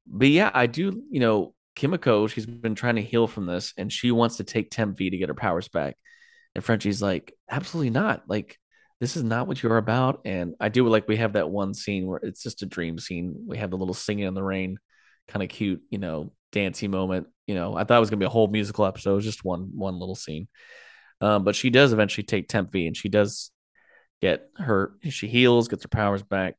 but 0.07 0.27
yeah, 0.27 0.51
I 0.53 0.67
do. 0.67 1.03
You 1.09 1.19
know, 1.19 1.53
Kimiko, 1.75 2.27
she's 2.27 2.45
been 2.45 2.75
trying 2.75 2.95
to 2.95 3.01
heal 3.01 3.27
from 3.27 3.45
this, 3.45 3.73
and 3.77 3.91
she 3.91 4.11
wants 4.11 4.37
to 4.37 4.43
take 4.43 4.71
Temp 4.71 4.97
V 4.97 5.09
to 5.09 5.17
get 5.17 5.29
her 5.29 5.35
powers 5.35 5.67
back. 5.67 5.95
And 6.55 6.63
Frenchie's 6.63 7.01
like, 7.01 7.33
absolutely 7.49 7.91
not. 7.91 8.23
Like, 8.27 8.57
this 8.99 9.15
is 9.15 9.23
not 9.23 9.47
what 9.47 9.61
you're 9.61 9.77
about. 9.77 10.21
And 10.25 10.55
I 10.59 10.69
do 10.69 10.87
like 10.87 11.07
we 11.07 11.17
have 11.17 11.33
that 11.33 11.49
one 11.49 11.73
scene 11.73 12.05
where 12.07 12.19
it's 12.21 12.43
just 12.43 12.63
a 12.63 12.65
dream 12.65 12.99
scene. 12.99 13.45
We 13.47 13.57
have 13.57 13.69
the 13.69 13.77
little 13.77 13.93
singing 13.93 14.25
in 14.25 14.33
the 14.33 14.43
rain, 14.43 14.77
kind 15.27 15.43
of 15.43 15.49
cute, 15.49 15.81
you 15.89 15.99
know, 15.99 16.33
dancey 16.51 16.87
moment. 16.87 17.27
You 17.47 17.55
know, 17.55 17.75
I 17.75 17.83
thought 17.83 17.97
it 17.97 18.01
was 18.01 18.09
gonna 18.09 18.19
be 18.19 18.25
a 18.25 18.29
whole 18.29 18.47
musical 18.47 18.85
episode. 18.85 19.11
It 19.11 19.15
was 19.15 19.25
just 19.25 19.45
one 19.45 19.69
one 19.73 19.99
little 19.99 20.15
scene. 20.15 20.47
Um, 21.21 21.43
but 21.43 21.55
she 21.55 21.69
does 21.69 21.93
eventually 21.93 22.23
take 22.23 22.47
Temp 22.47 22.71
V 22.71 22.87
and 22.87 22.95
she 22.95 23.09
does 23.09 23.51
get 24.21 24.49
her 24.57 24.93
she 25.09 25.27
heals, 25.27 25.67
gets 25.67 25.83
her 25.83 25.89
powers 25.89 26.23
back. 26.23 26.55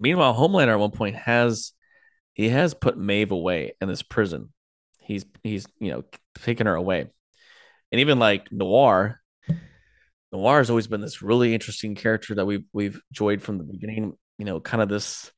Meanwhile, 0.00 0.34
Homelander 0.34 0.72
at 0.72 0.78
one 0.78 0.90
point 0.90 1.16
has 1.16 1.72
he 2.34 2.48
has 2.48 2.74
put 2.74 2.98
Maeve 2.98 3.30
away 3.30 3.72
in 3.80 3.88
this 3.88 4.02
prison. 4.02 4.52
He's 4.98 5.24
he's 5.42 5.66
you 5.78 5.92
know 5.92 6.04
taken 6.42 6.66
her 6.66 6.74
away. 6.74 7.06
And 7.92 8.00
even 8.00 8.18
like 8.18 8.50
Noir, 8.50 9.20
Noir 10.32 10.58
has 10.58 10.70
always 10.70 10.88
been 10.88 11.00
this 11.00 11.22
really 11.22 11.54
interesting 11.54 11.94
character 11.94 12.34
that 12.34 12.46
we've 12.46 12.64
we've 12.72 13.00
enjoyed 13.10 13.40
from 13.40 13.58
the 13.58 13.64
beginning. 13.64 14.14
You 14.38 14.44
know, 14.44 14.60
kind 14.60 14.82
of 14.82 14.88
this 14.88 15.30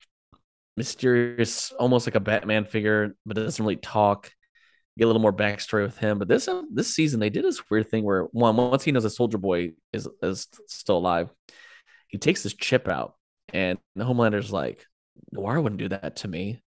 mysterious, 0.77 1.73
almost 1.73 2.07
like 2.07 2.15
a 2.15 2.21
Batman 2.21 2.65
figure, 2.65 3.15
but 3.25 3.37
doesn't 3.37 3.63
really 3.63 3.77
talk. 3.77 4.33
Get 4.99 5.05
a 5.05 5.07
little 5.09 5.23
more 5.23 5.33
backstory 5.33 5.85
with 5.85 5.99
him. 5.99 6.19
But 6.19 6.29
this 6.29 6.49
uh, 6.49 6.63
this 6.73 6.95
season 6.95 7.21
they 7.21 7.31
did 7.31 7.45
this 7.45 7.69
weird 7.71 7.91
thing 7.91 8.05
where 8.05 8.25
one 8.33 8.57
once 8.57 8.85
he 8.85 8.93
knows 8.93 9.05
a 9.05 9.11
Soldier 9.11 9.39
Boy 9.39 9.73
is 9.93 10.09
is 10.23 10.49
still 10.69 10.97
alive, 10.99 11.31
he 12.09 12.19
takes 12.19 12.43
his 12.43 12.55
chip 12.55 12.89
out, 12.89 13.15
and 13.53 13.79
the 13.95 14.05
Homelander's 14.05 14.53
like, 14.53 14.87
Noir 15.33 15.61
wouldn't 15.61 15.81
do 15.81 15.89
that 15.89 16.17
to 16.17 16.29
me, 16.29 16.63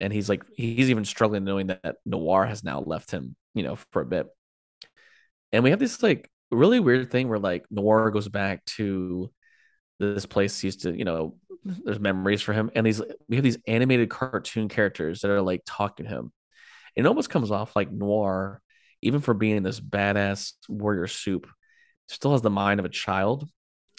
and 0.00 0.12
he's 0.12 0.28
like 0.28 0.44
he's 0.56 0.90
even 0.90 1.04
struggling 1.04 1.44
knowing 1.44 1.68
that 1.68 1.96
Noir 2.04 2.46
has 2.46 2.62
now 2.62 2.80
left 2.80 3.10
him, 3.10 3.36
you 3.54 3.62
know, 3.62 3.76
for 3.90 4.02
a 4.02 4.06
bit. 4.06 4.28
And 5.52 5.64
we 5.64 5.70
have 5.70 5.78
this 5.78 6.02
like 6.02 6.30
really 6.50 6.80
weird 6.80 7.10
thing 7.10 7.28
where 7.28 7.38
like 7.38 7.64
Noir 7.70 8.10
goes 8.10 8.28
back 8.28 8.64
to 8.76 9.30
this 9.98 10.26
place 10.26 10.62
used 10.62 10.82
to, 10.82 10.96
you 10.96 11.04
know, 11.04 11.36
there's 11.64 11.98
memories 11.98 12.42
for 12.42 12.52
him. 12.52 12.70
And 12.74 12.86
these 12.86 13.00
we 13.28 13.36
have 13.36 13.42
these 13.42 13.58
animated 13.66 14.10
cartoon 14.10 14.68
characters 14.68 15.20
that 15.20 15.30
are 15.30 15.42
like 15.42 15.62
talking 15.66 16.06
to 16.06 16.10
him. 16.10 16.32
It 16.96 17.06
almost 17.06 17.30
comes 17.30 17.50
off 17.50 17.76
like 17.76 17.92
noir, 17.92 18.60
even 19.02 19.20
for 19.20 19.34
being 19.34 19.62
this 19.62 19.80
badass 19.80 20.52
warrior 20.68 21.06
supe, 21.06 21.46
still 22.08 22.32
has 22.32 22.42
the 22.42 22.50
mind 22.50 22.80
of 22.80 22.86
a 22.86 22.90
child 22.90 23.48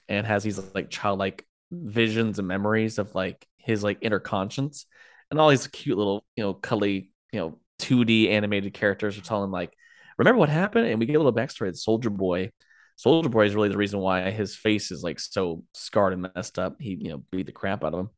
and 0.09 0.25
has 0.25 0.43
these 0.43 0.59
like 0.73 0.89
childlike 0.89 1.45
visions 1.71 2.39
and 2.39 2.47
memories 2.47 2.97
of 2.97 3.13
like 3.13 3.45
his 3.57 3.83
like 3.83 3.99
inner 4.01 4.19
conscience 4.19 4.85
and 5.29 5.39
all 5.39 5.49
these 5.49 5.67
cute 5.67 5.97
little, 5.97 6.25
you 6.35 6.43
know, 6.43 6.53
cuddly, 6.53 7.11
you 7.31 7.39
know, 7.39 7.59
2D 7.79 8.29
animated 8.29 8.73
characters 8.73 9.17
are 9.17 9.21
telling 9.21 9.51
like, 9.51 9.73
remember 10.17 10.39
what 10.39 10.49
happened? 10.49 10.87
And 10.87 10.99
we 10.99 11.05
get 11.05 11.15
a 11.15 11.19
little 11.19 11.33
backstory 11.33 11.67
that 11.67 11.77
Soldier 11.77 12.09
Boy 12.09 12.51
Soldier 12.97 13.29
Boy 13.29 13.45
is 13.45 13.53
really 13.53 13.69
the 13.69 13.77
reason 13.77 13.99
why 13.99 14.31
his 14.31 14.55
face 14.55 14.89
is 14.89 15.03
like 15.03 15.19
so 15.19 15.63
scarred 15.75 16.13
and 16.13 16.27
messed 16.35 16.57
up. 16.57 16.77
He, 16.79 16.97
you 16.99 17.09
know, 17.09 17.23
beat 17.31 17.45
the 17.45 17.51
crap 17.51 17.83
out 17.83 17.93
of 17.93 17.99
him. 17.99 18.09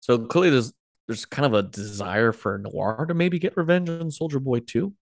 So 0.00 0.18
clearly 0.18 0.50
there's 0.50 0.72
there's 1.10 1.26
kind 1.26 1.44
of 1.44 1.54
a 1.54 1.68
desire 1.68 2.30
for 2.30 2.56
Noir 2.56 3.04
to 3.08 3.14
maybe 3.14 3.40
get 3.40 3.56
revenge 3.56 3.90
on 3.90 4.12
Soldier 4.12 4.38
Boy 4.38 4.60
too. 4.60 4.94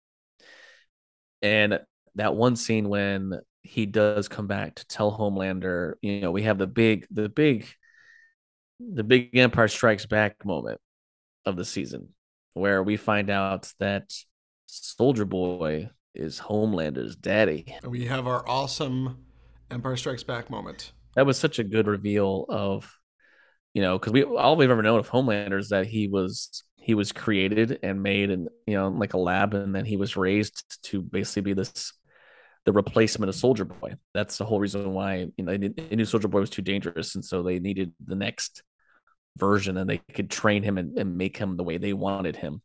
And 1.42 1.82
that 2.16 2.34
one 2.34 2.56
scene 2.56 2.88
when 2.88 3.34
he 3.62 3.86
does 3.86 4.30
come 4.30 4.48
back 4.48 4.76
to 4.76 4.88
tell 4.88 5.12
Homelander, 5.12 5.96
you 6.02 6.22
know, 6.22 6.32
we 6.32 6.44
have 6.44 6.58
the 6.58 6.66
big, 6.66 7.08
the 7.12 7.28
big, 7.28 7.68
the 8.80 9.04
big 9.04 9.36
Empire 9.36 9.68
Strikes 9.68 10.06
Back 10.06 10.46
moment 10.46 10.80
of 11.46 11.58
the 11.58 11.66
season 11.66 12.08
where 12.54 12.82
we 12.82 12.96
find 12.96 13.30
out 13.30 13.70
that 13.80 14.10
Soldier 14.68 15.26
Boy 15.26 15.90
is 16.16 16.40
Homelander's 16.40 17.18
daddy. 17.18 17.76
We 17.84 18.06
have 18.06 18.28
our 18.28 18.48
awesome 18.48 19.26
Empire 19.70 19.98
Strikes 19.98 20.24
Back 20.24 20.50
moment. 20.50 20.94
That 21.16 21.26
was 21.26 21.38
such 21.38 21.60
a 21.60 21.66
good 21.66 21.86
reveal 21.86 22.46
of, 22.48 22.98
you 23.78 23.84
know, 23.84 24.00
because 24.00 24.12
we 24.12 24.24
all 24.24 24.56
we've 24.56 24.72
ever 24.72 24.82
known 24.82 24.98
of 24.98 25.08
Homelander 25.08 25.60
is 25.60 25.70
that 25.70 25.86
he 25.86 26.08
was 26.08 26.64
he 26.78 26.96
was 26.96 27.12
created 27.12 27.78
and 27.84 28.02
made 28.02 28.32
in 28.32 28.48
you 28.66 28.74
know 28.74 28.88
like 28.88 29.14
a 29.14 29.20
lab, 29.20 29.54
and 29.54 29.76
then 29.76 29.86
he 29.86 29.98
was 29.98 30.18
raised 30.18 30.84
to 30.86 31.00
basically 31.00 31.44
be 31.44 31.54
this 31.54 31.94
the 32.66 32.72
replacement 32.72 33.30
of 33.30 33.36
Soldier 33.36 33.66
Boy. 33.66 33.94
That's 34.16 34.40
the 34.40 34.46
whole 34.46 34.60
reason 34.60 34.96
why 34.96 35.28
you 35.38 35.44
know 35.44 35.56
they 35.56 35.96
knew 35.96 36.06
Soldier 36.06 36.28
Boy 36.28 36.40
was 36.40 36.50
too 36.50 36.64
dangerous, 36.64 37.14
and 37.14 37.24
so 37.24 37.44
they 37.44 37.60
needed 37.60 37.94
the 38.04 38.16
next 38.16 38.64
version, 39.38 39.78
and 39.78 39.88
they 39.88 40.00
could 40.12 40.32
train 40.32 40.64
him 40.64 40.80
and, 40.80 40.98
and 40.98 41.16
make 41.16 41.38
him 41.38 41.56
the 41.56 41.64
way 41.64 41.78
they 41.78 41.94
wanted 41.94 42.36
him. 42.36 42.64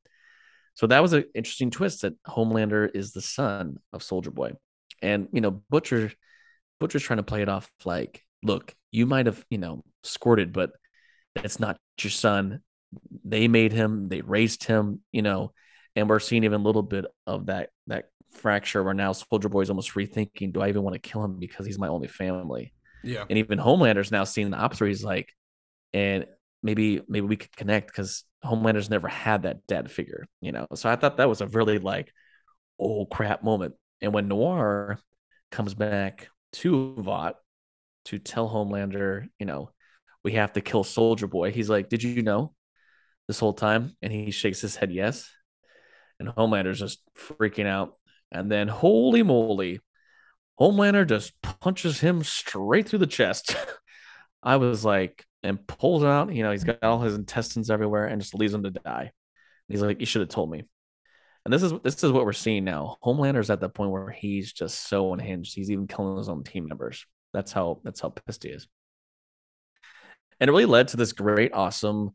So 0.77 0.87
that 0.87 1.03
was 1.03 1.13
an 1.13 1.27
interesting 1.35 1.71
twist 1.71 2.01
that 2.01 2.15
Homelander 2.23 2.91
is 2.95 3.13
the 3.13 3.21
son 3.21 3.77
of 3.93 4.03
Soldier 4.03 4.31
Boy. 4.31 4.53
And, 5.03 5.29
you 5.35 5.43
know, 5.43 5.63
Butcher 5.69 6.11
Butcher's 6.81 7.03
trying 7.03 7.19
to 7.19 7.23
play 7.23 7.43
it 7.43 7.51
off 7.51 7.71
like, 7.85 8.23
look, 8.43 8.75
you 8.91 9.05
might 9.05 9.27
have, 9.27 9.45
you 9.51 9.59
know, 9.59 9.85
squirted, 10.05 10.55
but 10.55 10.71
it's 11.37 11.61
not 11.61 11.77
your 12.01 12.11
son. 12.11 12.61
They 13.25 13.49
made 13.49 13.73
him, 13.73 14.09
they 14.09 14.21
raised 14.21 14.65
him, 14.65 15.01
you 15.13 15.23
know, 15.23 15.53
and 15.97 16.09
we're 16.09 16.21
seeing 16.21 16.45
even 16.45 16.61
a 16.61 16.65
little 16.65 16.83
bit 16.83 17.07
of 17.27 17.47
that 17.47 17.71
that 17.87 18.07
fracture 18.33 18.83
where 18.83 18.95
now 18.95 19.13
Soldier 19.13 19.49
Boy's 19.49 19.71
almost 19.71 19.95
rethinking, 19.95 20.53
do 20.53 20.61
I 20.61 20.69
even 20.69 20.83
want 20.83 20.95
to 20.95 21.01
kill 21.01 21.25
him 21.25 21.39
because 21.39 21.67
he's 21.67 21.79
my 21.79 21.89
only 21.89 22.09
family? 22.09 22.73
Yeah. 23.03 23.25
And 23.29 23.39
even 23.39 23.59
Homelander's 23.59 24.11
now 24.13 24.25
seeing 24.25 24.51
the 24.51 24.57
opposite. 24.57 24.87
He's 24.87 25.05
like, 25.05 25.29
and 25.93 26.27
maybe 26.63 27.01
maybe 27.09 27.27
we 27.27 27.37
could 27.37 27.55
connect 27.57 27.89
because 27.89 28.25
Homelander's 28.45 28.91
never 28.91 29.09
had 29.09 29.43
that 29.43 29.67
dad 29.67 29.91
figure, 29.91 30.27
you 30.41 30.53
know. 30.53 30.67
So 30.75 30.89
I 30.89 30.97
thought 30.97 31.19
that 31.19 31.29
was 31.29 31.41
a 31.41 31.47
really 31.49 31.79
like, 31.79 32.13
oh 32.79 33.07
crap 33.07 33.43
moment. 33.43 33.75
And 34.01 34.13
when 34.13 34.29
Noir 34.29 34.99
comes 35.51 35.75
back 35.75 36.29
to 36.55 36.95
Vought 36.99 37.37
to 38.07 38.19
tell 38.19 38.49
Homelander, 38.49 39.27
you 39.39 39.47
know, 39.47 39.71
we 40.25 40.33
have 40.33 40.53
to 40.55 40.61
kill 40.61 40.85
Soldier 40.85 41.27
Boy, 41.27 41.51
he's 41.51 41.71
like, 41.71 41.89
Did 41.89 42.03
you 42.03 42.23
know 42.23 42.55
this 43.29 43.39
whole 43.39 43.55
time? 43.55 43.97
And 44.03 44.13
he 44.13 44.31
shakes 44.31 44.61
his 44.61 44.77
head, 44.77 44.93
yes. 44.93 45.31
And 46.19 46.29
Homelander's 46.29 46.81
just 46.81 47.03
freaking 47.17 47.67
out. 47.67 47.95
And 48.31 48.51
then, 48.51 48.69
holy 48.69 49.23
moly, 49.23 49.81
Homelander 50.61 51.07
just 51.07 51.33
punches 51.43 52.01
him 52.01 52.23
straight 52.23 52.89
through 52.89 53.01
the 53.01 53.07
chest. 53.07 53.57
I 54.43 54.57
was 54.57 54.85
like, 54.85 55.25
and 55.43 55.67
pulls 55.67 56.05
out. 56.05 56.33
You 56.35 56.43
know, 56.43 56.53
he's 56.53 56.65
got 56.65 56.83
all 56.83 57.01
his 57.01 57.15
intestines 57.15 57.71
everywhere 57.71 58.07
and 58.07 58.21
just 58.21 58.35
leaves 58.35 58.55
him 58.55 58.63
to 58.63 58.71
die. 58.71 59.03
And 59.03 59.11
he's 59.69 59.83
like, 59.83 60.01
"You 60.01 60.07
should 60.07 60.21
have 60.21 60.29
told 60.29 60.51
me." 60.51 60.65
And 61.45 61.53
this 61.53 61.63
is 61.63 61.73
this 61.83 62.03
is 62.05 62.13
what 62.13 62.25
we're 62.25 62.33
seeing 62.33 62.65
now. 62.65 62.97
Homelander's 63.03 63.51
at 63.51 63.61
the 63.61 63.69
point 63.69 63.91
where 63.91 64.11
he's 64.11 64.53
just 64.53 64.89
so 64.89 65.13
unhinged. 65.13 65.55
He's 65.55 65.71
even 65.71 65.87
killing 65.87 66.17
his 66.17 66.29
own 66.29 66.45
team 66.45 66.69
members. 66.69 67.05
That's 67.33 67.53
how 67.53 67.81
that's 67.85 68.01
how 68.01 68.11
pissed 68.11 68.45
he 68.45 68.51
is. 68.51 68.69
And 70.41 70.49
it 70.49 70.53
really 70.53 70.67
led 70.67 70.89
to 70.89 70.97
this 70.97 71.13
great, 71.13 71.53
awesome 71.53 72.15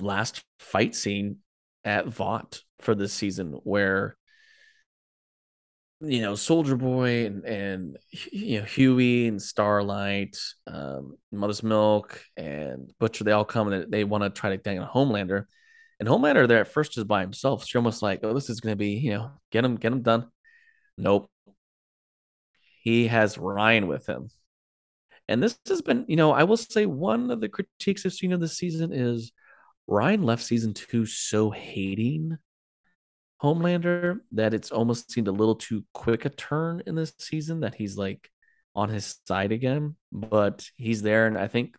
last 0.00 0.42
fight 0.58 0.94
scene 0.94 1.38
at 1.84 2.06
Vought 2.06 2.62
for 2.80 2.94
this 2.94 3.12
season, 3.12 3.52
where 3.64 4.16
you 6.00 6.20
know 6.20 6.34
Soldier 6.34 6.76
Boy 6.76 7.26
and 7.26 7.44
and 7.44 7.98
you 8.32 8.60
know 8.60 8.64
Hughie 8.64 9.28
and 9.28 9.40
Starlight, 9.40 10.36
um, 10.66 11.16
Mother's 11.32 11.62
Milk 11.62 12.22
and 12.36 12.92
Butcher, 12.98 13.24
they 13.24 13.32
all 13.32 13.44
come 13.44 13.72
and 13.72 13.92
they 13.92 14.04
want 14.04 14.24
to 14.24 14.30
try 14.30 14.50
to 14.50 14.56
dang 14.56 14.78
a 14.78 14.86
Homelander. 14.86 15.44
And 16.00 16.08
Homelander 16.08 16.48
there 16.48 16.60
at 16.60 16.68
first 16.68 16.98
is 16.98 17.04
by 17.04 17.20
himself. 17.20 17.64
So 17.64 17.78
almost 17.78 18.02
like, 18.02 18.20
oh, 18.22 18.34
this 18.34 18.50
is 18.50 18.60
gonna 18.60 18.76
be, 18.76 18.94
you 18.94 19.12
know, 19.12 19.30
get 19.50 19.64
him, 19.64 19.76
get 19.76 19.92
him 19.92 20.02
done. 20.02 20.26
Nope. 20.98 21.30
He 22.82 23.06
has 23.06 23.38
Ryan 23.38 23.86
with 23.86 24.06
him. 24.06 24.28
And 25.28 25.42
this 25.42 25.58
has 25.68 25.82
been, 25.82 26.04
you 26.08 26.16
know, 26.16 26.32
I 26.32 26.44
will 26.44 26.56
say 26.56 26.86
one 26.86 27.30
of 27.30 27.40
the 27.40 27.48
critiques 27.48 28.04
I've 28.04 28.12
seen 28.12 28.32
of 28.32 28.40
this 28.40 28.58
season 28.58 28.92
is 28.92 29.32
Ryan 29.86 30.22
left 30.22 30.42
season 30.42 30.74
two 30.74 31.06
so 31.06 31.50
hating 31.50 32.38
Homelander 33.42 34.20
that 34.32 34.54
it's 34.54 34.70
almost 34.70 35.10
seemed 35.10 35.28
a 35.28 35.32
little 35.32 35.56
too 35.56 35.84
quick 35.92 36.24
a 36.24 36.30
turn 36.30 36.82
in 36.86 36.94
this 36.94 37.12
season 37.18 37.60
that 37.60 37.74
he's 37.74 37.96
like 37.96 38.30
on 38.74 38.88
his 38.88 39.18
side 39.26 39.52
again. 39.52 39.96
But 40.12 40.68
he's 40.76 41.02
there, 41.02 41.26
and 41.26 41.36
I 41.36 41.48
think, 41.48 41.76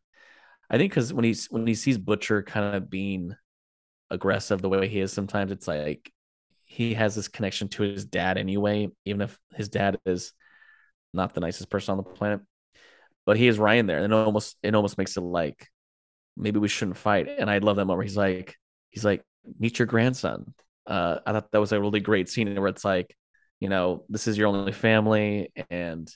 I 0.69 0.77
think 0.77 0.91
because 0.91 1.11
when 1.13 1.25
he's 1.25 1.47
when 1.47 1.65
he 1.65 1.73
sees 1.73 1.97
Butcher 1.97 2.43
kind 2.43 2.75
of 2.75 2.89
being 2.89 3.35
aggressive 4.11 4.61
the 4.61 4.69
way 4.69 4.87
he 4.87 4.99
is, 4.99 5.11
sometimes 5.11 5.51
it's 5.51 5.67
like 5.67 6.11
he 6.65 6.93
has 6.93 7.15
this 7.15 7.27
connection 7.27 7.67
to 7.69 7.83
his 7.83 8.05
dad 8.05 8.37
anyway, 8.37 8.89
even 9.05 9.21
if 9.21 9.39
his 9.55 9.69
dad 9.69 9.99
is 10.05 10.33
not 11.13 11.33
the 11.33 11.41
nicest 11.41 11.69
person 11.69 11.93
on 11.93 11.97
the 11.97 12.03
planet. 12.03 12.41
But 13.25 13.37
he 13.37 13.47
is 13.47 13.57
Ryan 13.59 13.87
there, 13.87 14.03
and 14.03 14.13
it 14.13 14.15
almost 14.15 14.57
it 14.61 14.75
almost 14.75 14.97
makes 14.97 15.17
it 15.17 15.21
like 15.21 15.67
maybe 16.37 16.59
we 16.59 16.67
shouldn't 16.67 16.97
fight. 16.97 17.27
And 17.27 17.49
I 17.49 17.59
love 17.59 17.77
that 17.77 17.85
moment. 17.85 18.07
He's 18.07 18.17
like, 18.17 18.55
he's 18.91 19.05
like, 19.05 19.23
meet 19.59 19.79
your 19.79 19.85
grandson 19.87 20.53
uh, 20.87 21.19
I 21.25 21.31
thought 21.31 21.51
that 21.51 21.59
was 21.59 21.71
a 21.71 21.79
really 21.79 21.99
great 21.99 22.29
scene 22.29 22.53
where 22.55 22.67
it's 22.67 22.85
like, 22.85 23.15
you 23.59 23.69
know, 23.69 24.05
this 24.09 24.27
is 24.27 24.37
your 24.37 24.47
only 24.47 24.71
family, 24.71 25.51
and 25.69 26.11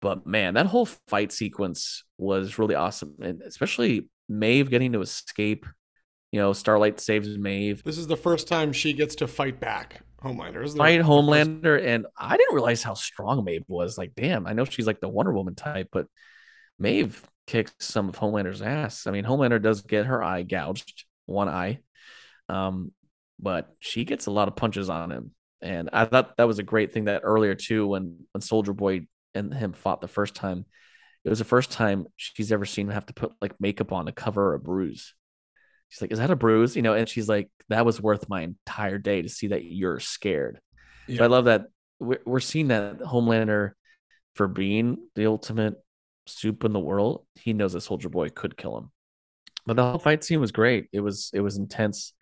but 0.00 0.26
man, 0.26 0.54
that 0.54 0.66
whole 0.66 0.86
fight 1.08 1.32
sequence 1.32 2.04
was 2.18 2.58
really 2.58 2.74
awesome, 2.74 3.14
and 3.22 3.42
especially 3.42 4.08
Maeve 4.28 4.70
getting 4.70 4.92
to 4.92 5.00
escape. 5.00 5.66
You 6.32 6.40
know, 6.40 6.54
Starlight 6.54 6.98
saves 6.98 7.36
Maeve. 7.36 7.82
This 7.84 7.98
is 7.98 8.06
the 8.06 8.16
first 8.16 8.48
time 8.48 8.72
she 8.72 8.94
gets 8.94 9.16
to 9.16 9.28
fight 9.28 9.60
back 9.60 10.00
Homelander. 10.22 10.64
Isn't 10.64 10.78
fight 10.78 11.00
Homelander, 11.00 11.82
and 11.82 12.06
I 12.18 12.36
didn't 12.36 12.54
realize 12.54 12.82
how 12.82 12.94
strong 12.94 13.44
Maeve 13.44 13.64
was. 13.68 13.98
Like, 13.98 14.14
damn, 14.14 14.46
I 14.46 14.54
know 14.54 14.64
she's 14.64 14.86
like 14.86 15.00
the 15.00 15.08
Wonder 15.08 15.32
Woman 15.32 15.54
type, 15.54 15.88
but 15.92 16.06
Maeve 16.82 17.22
kicks 17.46 17.72
some 17.78 18.08
of 18.08 18.16
Homelander's 18.16 18.60
ass. 18.60 19.06
I 19.06 19.12
mean, 19.12 19.24
Homelander 19.24 19.62
does 19.62 19.82
get 19.82 20.06
her 20.06 20.22
eye 20.22 20.42
gouged, 20.42 21.04
one 21.26 21.48
eye. 21.48 21.78
Um, 22.48 22.92
but 23.38 23.74
she 23.80 24.04
gets 24.04 24.26
a 24.26 24.30
lot 24.30 24.48
of 24.48 24.56
punches 24.56 24.90
on 24.90 25.10
him. 25.10 25.30
And 25.60 25.90
I 25.92 26.04
thought 26.06 26.36
that 26.36 26.46
was 26.46 26.58
a 26.58 26.64
great 26.64 26.92
thing 26.92 27.04
that 27.04 27.22
earlier 27.24 27.54
too, 27.54 27.86
when 27.86 28.26
when 28.32 28.40
Soldier 28.40 28.72
Boy 28.72 29.06
and 29.32 29.54
him 29.54 29.72
fought 29.72 30.00
the 30.00 30.08
first 30.08 30.34
time, 30.34 30.64
it 31.24 31.30
was 31.30 31.38
the 31.38 31.44
first 31.44 31.70
time 31.70 32.06
she's 32.16 32.50
ever 32.50 32.64
seen 32.64 32.88
him 32.88 32.94
have 32.94 33.06
to 33.06 33.14
put 33.14 33.32
like 33.40 33.60
makeup 33.60 33.92
on 33.92 34.06
to 34.06 34.12
cover 34.12 34.54
a 34.54 34.58
bruise. 34.58 35.14
She's 35.88 36.02
like, 36.02 36.10
"Is 36.10 36.18
that 36.18 36.32
a 36.32 36.36
bruise?" 36.36 36.74
You 36.74 36.82
know, 36.82 36.94
and 36.94 37.08
she's 37.08 37.28
like, 37.28 37.48
"That 37.68 37.86
was 37.86 38.00
worth 38.00 38.28
my 38.28 38.42
entire 38.42 38.98
day 38.98 39.22
to 39.22 39.28
see 39.28 39.48
that 39.48 39.64
you're 39.64 40.00
scared." 40.00 40.60
Yeah. 41.06 41.18
So 41.18 41.24
I 41.24 41.26
love 41.28 41.44
that 41.44 41.66
we're, 42.00 42.20
we're 42.24 42.40
seeing 42.40 42.68
that 42.68 42.98
Homelander 42.98 43.72
for 44.34 44.48
being 44.48 44.98
the 45.14 45.26
ultimate 45.26 45.74
supe 46.26 46.64
in 46.64 46.72
the 46.72 46.80
world. 46.80 47.24
He 47.34 47.52
knows 47.52 47.72
that 47.72 47.80
Soldier 47.82 48.08
Boy 48.08 48.28
could 48.28 48.56
kill 48.56 48.76
him. 48.78 48.90
But 49.66 49.76
the 49.76 49.88
whole 49.88 49.98
fight 49.98 50.24
scene 50.24 50.40
was 50.40 50.52
great. 50.52 50.88
It 50.92 51.00
was 51.00 51.30
it 51.32 51.40
was 51.40 51.56
intense. 51.56 52.12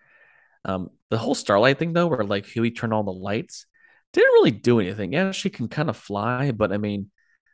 Um, 0.64 0.90
the 1.08 1.18
whole 1.18 1.34
Starlight 1.34 1.78
thing 1.78 1.92
though, 1.92 2.06
where 2.06 2.24
like 2.24 2.46
Hughie 2.46 2.70
turned 2.70 2.92
on 2.92 3.06
the 3.06 3.12
lights, 3.12 3.66
didn't 4.12 4.32
really 4.32 4.50
do 4.50 4.80
anything. 4.80 5.12
Yeah, 5.12 5.32
she 5.32 5.50
can 5.50 5.68
kind 5.68 5.88
of 5.88 5.96
fly, 5.96 6.50
but 6.50 6.72
I 6.72 6.76
mean, 6.76 7.10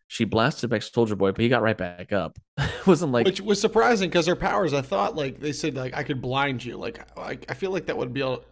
she 0.08 0.24
blasted 0.24 0.70
back 0.70 0.82
Soldier 0.82 1.16
Boy, 1.16 1.32
but 1.32 1.40
he 1.40 1.48
got 1.48 1.62
right 1.62 1.76
back 1.76 2.12
up. 2.12 2.38
it 2.58 2.70
wasn't 2.86 3.12
like 3.12 3.26
which 3.26 3.40
was 3.40 3.60
surprising 3.60 4.08
because 4.08 4.26
her 4.26 4.36
powers. 4.36 4.72
I 4.72 4.82
thought 4.82 5.16
like 5.16 5.40
they 5.40 5.52
said 5.52 5.76
like 5.76 5.94
I 5.94 6.02
could 6.02 6.20
blind 6.20 6.64
you. 6.64 6.76
Like 6.76 7.00
I, 7.18 7.38
I 7.48 7.54
feel 7.54 7.70
like 7.70 7.86
that 7.86 7.96
would 7.96 8.12
be. 8.12 8.20
Able, 8.20 8.44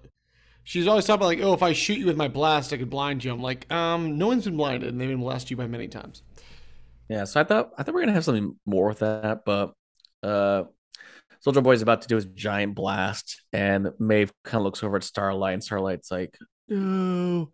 she's 0.65 0.87
always 0.87 1.05
talking 1.05 1.19
about 1.19 1.27
like 1.27 1.41
oh 1.41 1.53
if 1.53 1.63
I 1.63 1.73
shoot 1.73 1.99
you 1.99 2.07
with 2.07 2.17
my 2.17 2.29
blast 2.29 2.73
I 2.73 2.77
could 2.77 2.91
blind 2.91 3.25
you. 3.25 3.33
I'm 3.33 3.43
like 3.43 3.71
um 3.73 4.19
no 4.19 4.29
one's 4.29 4.45
been 4.45 4.57
blinded 4.57 4.91
and 4.91 5.01
they've 5.01 5.09
been 5.09 5.21
blasted 5.21 5.53
you 5.53 5.57
by 5.57 5.67
many 5.67 5.89
times. 5.89 6.23
Yeah, 7.09 7.25
so 7.25 7.41
I 7.41 7.45
thought 7.45 7.71
I 7.77 7.83
thought 7.83 7.95
we 7.95 8.01
are 8.01 8.05
gonna 8.05 8.15
have 8.15 8.25
something 8.25 8.59
more 8.67 8.89
with 8.89 9.01
that, 9.01 9.45
but 9.45 9.75
uh 10.23 10.65
Soldier 11.41 11.61
Boy's 11.61 11.83
about 11.83 12.03
to 12.03 12.09
do 12.09 12.15
his 12.17 12.25
giant 12.25 12.75
blast, 12.75 13.43
and 13.53 13.91
Maeve 13.99 14.33
kind 14.45 14.61
of 14.61 14.65
looks 14.65 14.83
over 14.83 14.97
at 14.97 15.05
Starlight, 15.05 15.53
and 15.53 15.63
Starlight's 15.63 16.11
like, 16.11 16.39
no. 16.69 17.51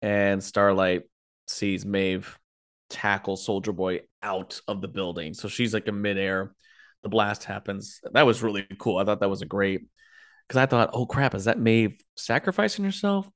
And 0.00 0.42
Starlight 0.42 1.02
sees 1.48 1.84
Maeve 1.84 2.38
tackle 2.88 3.36
Soldier 3.36 3.72
Boy 3.72 4.02
out 4.22 4.60
of 4.68 4.80
the 4.80 4.86
building. 4.88 5.34
So 5.34 5.48
she's 5.48 5.74
like 5.74 5.88
in 5.88 6.00
midair. 6.00 6.54
The 7.02 7.08
blast 7.08 7.42
happens. 7.42 8.00
That 8.12 8.26
was 8.26 8.42
really 8.42 8.66
cool. 8.78 8.98
I 8.98 9.04
thought 9.04 9.20
that 9.20 9.30
was 9.30 9.42
a 9.42 9.46
great 9.46 9.88
because 10.46 10.58
I 10.58 10.66
thought, 10.66 10.90
oh 10.92 11.06
crap, 11.06 11.34
is 11.34 11.46
that 11.46 11.58
Maeve 11.58 12.00
sacrificing 12.16 12.84
herself? 12.84 13.28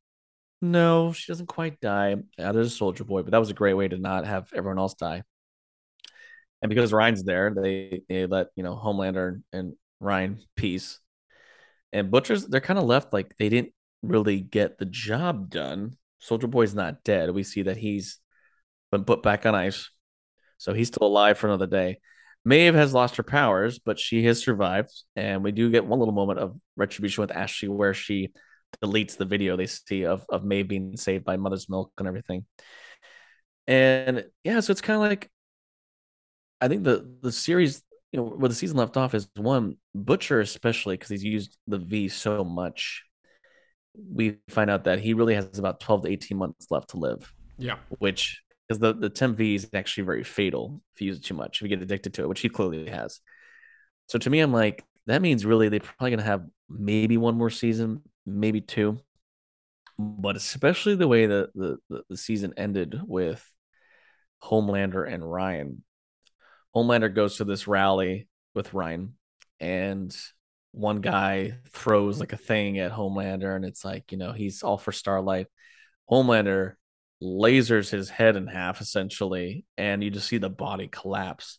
No, 0.62 1.12
she 1.12 1.32
doesn't 1.32 1.46
quite 1.46 1.80
die. 1.80 2.16
Yeah, 2.38 2.52
there's 2.52 2.68
a 2.68 2.76
Soldier 2.76 3.04
Boy, 3.04 3.22
but 3.22 3.32
that 3.32 3.38
was 3.38 3.50
a 3.50 3.54
great 3.54 3.74
way 3.74 3.88
to 3.88 3.98
not 3.98 4.26
have 4.26 4.52
everyone 4.54 4.78
else 4.78 4.94
die. 4.94 5.24
And 6.62 6.68
because 6.68 6.92
Ryan's 6.92 7.24
there, 7.24 7.54
they 7.54 8.02
they 8.08 8.26
let 8.26 8.48
you 8.54 8.62
know 8.62 8.76
Homelander 8.76 9.42
and 9.52 9.74
Ryan 9.98 10.40
peace. 10.56 10.98
And 11.92 12.10
Butchers, 12.10 12.46
they're 12.46 12.60
kind 12.60 12.78
of 12.78 12.84
left 12.84 13.12
like 13.12 13.36
they 13.38 13.48
didn't 13.48 13.72
really 14.02 14.40
get 14.40 14.78
the 14.78 14.84
job 14.84 15.50
done. 15.50 15.96
Soldier 16.18 16.46
Boy's 16.46 16.74
not 16.74 17.02
dead. 17.02 17.30
We 17.30 17.42
see 17.42 17.62
that 17.62 17.76
he's 17.76 18.18
been 18.92 19.04
put 19.04 19.22
back 19.22 19.46
on 19.46 19.54
ice. 19.54 19.90
So 20.58 20.74
he's 20.74 20.88
still 20.88 21.06
alive 21.06 21.38
for 21.38 21.46
another 21.46 21.66
day. 21.66 21.98
Maeve 22.44 22.74
has 22.74 22.94
lost 22.94 23.16
her 23.16 23.22
powers, 23.22 23.78
but 23.78 23.98
she 23.98 24.24
has 24.24 24.42
survived. 24.42 24.92
And 25.16 25.42
we 25.42 25.52
do 25.52 25.70
get 25.70 25.86
one 25.86 25.98
little 25.98 26.14
moment 26.14 26.38
of 26.38 26.56
retribution 26.76 27.22
with 27.22 27.30
Ashley 27.30 27.68
where 27.68 27.94
she 27.94 28.32
deletes 28.82 29.16
the 29.16 29.24
video 29.24 29.56
they 29.56 29.66
see 29.66 30.04
of 30.04 30.24
of 30.28 30.44
Maeve 30.44 30.68
being 30.68 30.96
saved 30.96 31.24
by 31.24 31.36
Mother's 31.36 31.68
Milk 31.68 31.92
and 31.98 32.06
everything. 32.06 32.46
And 33.66 34.24
yeah, 34.44 34.60
so 34.60 34.70
it's 34.72 34.80
kind 34.80 34.96
of 34.96 35.08
like 35.08 35.30
I 36.60 36.68
think 36.68 36.84
the 36.84 37.16
the 37.22 37.32
series, 37.32 37.82
you 38.12 38.18
know, 38.18 38.26
where 38.26 38.48
the 38.48 38.54
season 38.54 38.76
left 38.76 38.96
off 38.96 39.14
is 39.14 39.28
one 39.36 39.76
Butcher, 39.94 40.40
especially 40.40 40.96
because 40.96 41.10
he's 41.10 41.24
used 41.24 41.56
the 41.66 41.78
V 41.78 42.08
so 42.08 42.44
much. 42.44 43.02
We 43.94 44.38
find 44.48 44.70
out 44.70 44.84
that 44.84 45.00
he 45.00 45.14
really 45.14 45.34
has 45.34 45.58
about 45.58 45.80
12 45.80 46.02
to 46.02 46.08
18 46.10 46.38
months 46.38 46.66
left 46.70 46.90
to 46.90 46.96
live. 46.96 47.32
Yeah. 47.58 47.76
Which 47.98 48.42
because 48.68 48.78
the, 48.78 48.94
the 48.94 49.10
temp 49.10 49.36
V 49.36 49.56
is 49.56 49.68
actually 49.74 50.04
very 50.04 50.22
fatal 50.22 50.80
if 50.94 51.00
you 51.00 51.08
use 51.08 51.18
it 51.18 51.24
too 51.24 51.34
much, 51.34 51.58
if 51.58 51.62
you 51.62 51.68
get 51.68 51.82
addicted 51.82 52.14
to 52.14 52.22
it, 52.22 52.28
which 52.28 52.40
he 52.40 52.48
clearly 52.48 52.88
has. 52.88 53.20
So 54.06 54.18
to 54.18 54.30
me, 54.30 54.40
I'm 54.40 54.52
like, 54.52 54.84
that 55.06 55.22
means 55.22 55.44
really 55.44 55.68
they're 55.68 55.80
probably 55.80 56.10
gonna 56.10 56.22
have 56.22 56.44
maybe 56.68 57.16
one 57.16 57.36
more 57.36 57.50
season, 57.50 58.02
maybe 58.26 58.60
two. 58.60 58.98
But 59.98 60.36
especially 60.36 60.94
the 60.94 61.08
way 61.08 61.26
that 61.26 61.50
the, 61.54 61.78
the, 61.88 62.02
the 62.10 62.16
season 62.16 62.54
ended 62.56 63.00
with 63.04 63.44
Homelander 64.42 65.12
and 65.12 65.28
Ryan. 65.28 65.82
Homelander 66.74 67.14
goes 67.14 67.36
to 67.36 67.44
this 67.44 67.66
rally 67.66 68.28
with 68.54 68.74
Ryan, 68.74 69.14
and 69.58 70.16
one 70.72 71.00
guy 71.00 71.58
throws 71.70 72.20
like 72.20 72.32
a 72.32 72.38
thing 72.38 72.78
at 72.78 72.92
Homelander, 72.92 73.56
and 73.56 73.64
it's 73.64 73.84
like, 73.84 74.12
you 74.12 74.18
know, 74.18 74.32
he's 74.32 74.62
all 74.62 74.78
for 74.78 74.92
Starlight. 74.92 75.46
Homelander 76.10 76.74
lasers 77.22 77.90
his 77.90 78.08
head 78.08 78.36
in 78.36 78.46
half 78.46 78.80
essentially, 78.80 79.64
and 79.76 80.02
you 80.02 80.10
just 80.10 80.28
see 80.28 80.38
the 80.38 80.50
body 80.50 80.88
collapse. 80.88 81.58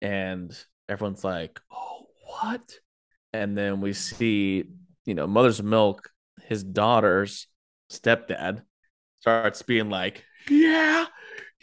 And 0.00 0.56
everyone's 0.88 1.24
like, 1.24 1.60
oh, 1.72 2.06
what? 2.24 2.72
And 3.32 3.56
then 3.56 3.80
we 3.80 3.92
see, 3.92 4.64
you 5.04 5.14
know, 5.14 5.26
Mother's 5.26 5.62
Milk, 5.62 6.10
his 6.44 6.62
daughter's 6.62 7.46
stepdad, 7.90 8.62
starts 9.20 9.62
being 9.62 9.90
like, 9.90 10.24
yeah, 10.48 11.06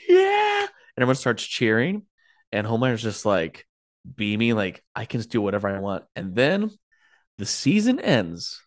yeah. 0.07 0.61
And 0.61 1.03
everyone 1.03 1.15
starts 1.15 1.43
cheering. 1.43 2.03
And 2.51 2.65
Homelander's 2.65 3.03
just 3.03 3.25
like 3.25 3.65
beaming, 4.15 4.55
like, 4.55 4.83
I 4.95 5.05
can 5.05 5.19
just 5.19 5.29
do 5.29 5.41
whatever 5.41 5.67
I 5.67 5.79
want. 5.79 6.05
And 6.15 6.35
then 6.35 6.71
the 7.37 7.45
season 7.45 7.99
ends 7.99 8.61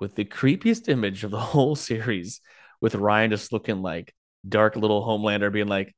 with 0.00 0.14
the 0.14 0.24
creepiest 0.24 0.88
image 0.88 1.24
of 1.24 1.30
the 1.30 1.40
whole 1.52 1.76
series, 1.76 2.40
with 2.80 2.94
Ryan 2.94 3.30
just 3.30 3.52
looking 3.52 3.82
like 3.82 4.14
dark 4.48 4.76
little 4.76 5.04
Homelander 5.04 5.52
being 5.52 5.68
like, 5.68 5.94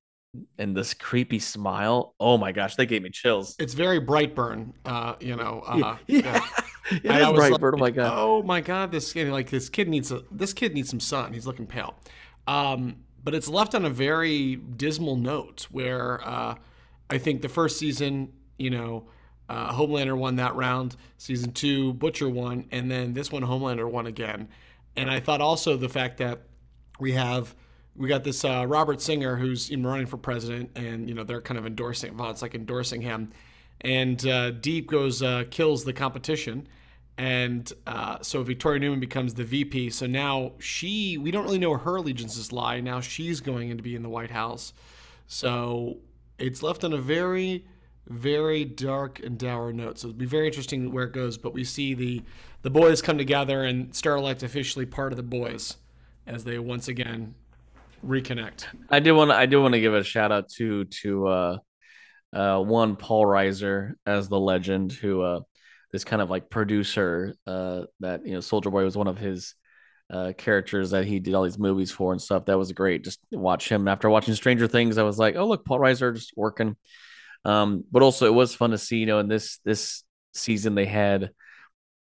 and 0.59 0.77
this 0.77 0.95
creepy 0.95 1.39
smile. 1.39 2.15
Oh 2.21 2.37
my 2.39 2.53
gosh, 2.53 2.77
they 2.77 2.87
gave 2.87 3.03
me 3.03 3.11
chills. 3.11 3.57
It's 3.59 3.75
very 3.75 4.01
Brightburn, 4.01 4.73
uh, 4.85 5.15
you 5.21 5.37
know. 5.37 5.63
Uh, 5.69 5.97
yeah, 6.07 6.23
yeah. 6.23 6.47
it 6.91 7.05
is 7.05 7.11
Brightburn. 7.11 7.79
Like, 7.79 7.97
oh 7.99 8.01
my 8.01 8.09
god. 8.09 8.13
Oh 8.19 8.43
my 8.43 8.61
god, 8.61 8.93
this 8.93 9.13
kid 9.13 9.29
like 9.29 9.51
this 9.51 9.69
kid 9.69 9.89
needs 9.89 10.13
a 10.13 10.23
this 10.31 10.53
kid 10.53 10.75
needs 10.75 10.91
some 10.91 11.01
sun. 11.01 11.33
He's 11.33 11.47
looking 11.47 11.67
pale. 11.67 11.95
Um, 12.47 12.97
but 13.23 13.35
it's 13.35 13.49
left 13.49 13.75
on 13.75 13.85
a 13.85 13.91
very 13.91 14.57
dismal 14.57 15.17
note 15.17 15.67
where 15.71 16.27
uh, 16.27 16.55
I 17.11 17.19
think 17.19 17.43
the 17.43 17.49
first 17.49 17.79
season, 17.79 18.33
you 18.59 18.71
know, 18.71 19.09
uh, 19.49 19.73
Homelander 19.73 20.17
won 20.17 20.37
that 20.37 20.55
round. 20.55 20.97
Season 21.17 21.53
two, 21.53 21.95
Butcher 21.95 22.29
won, 22.29 22.67
and 22.71 22.91
then 22.91 23.15
this 23.15 23.33
one, 23.33 23.43
Homelander 23.43 23.91
won 23.91 24.07
again. 24.07 24.49
And 24.97 25.11
I 25.11 25.21
thought 25.21 25.41
also 25.41 25.77
the 25.77 25.89
fact 25.89 26.19
that 26.19 26.43
we 27.01 27.13
have 27.13 27.55
we 27.99 28.09
got 28.09 28.23
this 28.25 28.45
uh, 28.45 28.65
Robert 28.67 29.01
Singer 29.01 29.37
who's 29.37 29.71
in 29.71 29.85
running 29.85 30.07
for 30.07 30.17
president, 30.17 30.71
and 30.77 31.09
you 31.09 31.15
know 31.15 31.25
they're 31.25 31.41
kind 31.41 31.59
of 31.59 31.67
endorsing. 31.67 32.17
Well, 32.17 32.31
it's 32.31 32.43
like 32.43 32.55
endorsing 32.55 33.03
him, 33.03 33.33
and 33.81 34.25
uh, 34.27 34.53
Deep 34.53 34.89
goes 34.89 35.23
uh, 35.23 35.45
kills 35.51 35.85
the 35.85 35.93
competition, 35.93 36.69
and 37.19 37.71
uh, 37.87 38.19
so 38.23 38.43
Victoria 38.43 38.81
Neuman 38.81 39.01
becomes 39.01 39.35
the 39.35 39.45
VP. 39.45 39.91
So 39.91 40.07
now 40.07 40.53
she, 40.61 41.19
we 41.19 41.31
don't 41.31 41.45
really 41.45 41.59
know 41.59 41.71
where 41.71 41.79
her 41.79 41.97
allegiances 41.97 42.53
lie. 42.53 42.81
Now 42.81 43.01
she's 43.01 43.41
going 43.41 43.71
in 43.71 43.77
to 43.77 43.83
be 43.83 43.97
in 43.97 44.03
the 44.03 44.09
White 44.09 44.31
House, 44.31 44.73
so 45.27 45.99
it's 46.39 46.63
left 46.63 46.85
on 46.85 46.93
a 46.93 46.99
very, 46.99 47.65
very 48.07 48.65
dark 48.65 49.21
and 49.21 49.39
dour 49.39 49.73
note. 49.73 49.99
So 49.99 50.09
it'll 50.09 50.19
be 50.19 50.27
very 50.27 50.47
interesting 50.47 50.93
where 50.93 51.05
it 51.05 51.13
goes. 51.13 51.37
But 51.39 51.53
we 51.53 51.65
see 51.65 51.95
the 51.95 52.23
the 52.63 52.71
boys 52.71 53.03
come 53.03 53.19
together, 53.19 53.65
and 53.65 53.95
Starlight's 53.95 54.43
officially 54.43 54.87
part 54.87 55.13
of 55.13 55.17
the 55.17 55.23
boys 55.23 55.77
as 56.27 56.45
they 56.45 56.59
once 56.59 56.89
again 56.89 57.35
reconnect. 58.07 58.67
I 58.91 59.01
do 59.01 59.15
want 59.15 59.31
to 59.31 59.37
I 59.37 59.47
do 59.47 59.61
want 59.61 59.75
to 59.75 59.81
give 59.81 59.95
a 59.95 60.05
shout 60.05 60.33
out 60.33 60.49
to 60.57 60.85
to 60.85 61.27
uh 61.27 61.59
uh 62.33 62.61
one 62.61 62.97
Paul 62.97 63.25
Reiser 63.25 63.95
as 64.07 64.29
the 64.29 64.39
legend 64.39 64.93
who 64.93 65.23
uh 65.23 65.41
this 65.93 66.05
kind 66.05 66.21
of 66.21 66.31
like 66.31 66.51
producer 66.51 67.35
uh 67.47 67.83
that 68.01 68.27
you 68.27 68.33
know 68.33 68.41
Soldier 68.41 68.71
Boy 68.71 68.85
was 68.85 68.97
one 68.97 69.09
of 69.09 69.19
his 69.19 69.55
uh 70.11 70.33
characters 70.37 70.91
that 70.91 71.05
he 71.05 71.21
did 71.21 71.35
all 71.35 71.45
these 71.45 71.59
movies 71.59 71.91
for 71.91 72.13
and 72.13 72.21
stuff. 72.21 72.47
That 72.47 72.59
was 72.59 72.73
great. 72.73 73.05
Just 73.05 73.21
watch 73.31 73.69
him 73.69 73.89
after 73.89 74.09
watching 74.09 74.35
Stranger 74.35 74.67
Things. 74.67 74.99
I 74.99 75.03
was 75.03 75.19
like, 75.19 75.37
oh 75.37 75.47
look, 75.47 75.65
Paul 75.65 75.81
Reiser 75.81 76.15
just 76.15 76.33
working. 76.37 76.77
Um, 77.45 77.85
but 77.91 78.03
also 78.03 78.27
it 78.27 78.35
was 78.35 78.55
fun 78.55 78.71
to 78.71 78.79
see, 78.79 78.99
you 78.99 79.07
know, 79.07 79.19
in 79.19 79.29
this 79.29 79.59
this 79.65 80.05
season 80.35 80.75
they 80.75 80.87
had, 80.87 81.31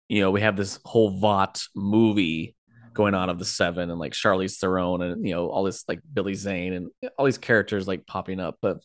you 0.09 0.21
know, 0.21 0.31
we 0.31 0.41
have 0.41 0.57
this 0.57 0.79
whole 0.85 1.19
Vought 1.19 1.63
movie 1.75 2.55
going 2.93 3.15
on 3.15 3.31
of 3.31 3.39
the 3.39 3.45
seven 3.45 3.91
and 3.91 3.99
like 3.99 4.13
Charlize 4.13 4.59
Theron 4.59 5.03
and 5.03 5.27
you 5.27 5.35
know 5.35 5.49
all 5.49 5.65
this 5.65 5.85
like 5.89 6.01
Billy 6.13 6.35
Zane 6.35 6.73
and 6.73 6.91
all 7.17 7.25
these 7.25 7.39
characters 7.39 7.87
like 7.87 8.07
popping 8.07 8.41
up. 8.41 8.59
But 8.61 8.83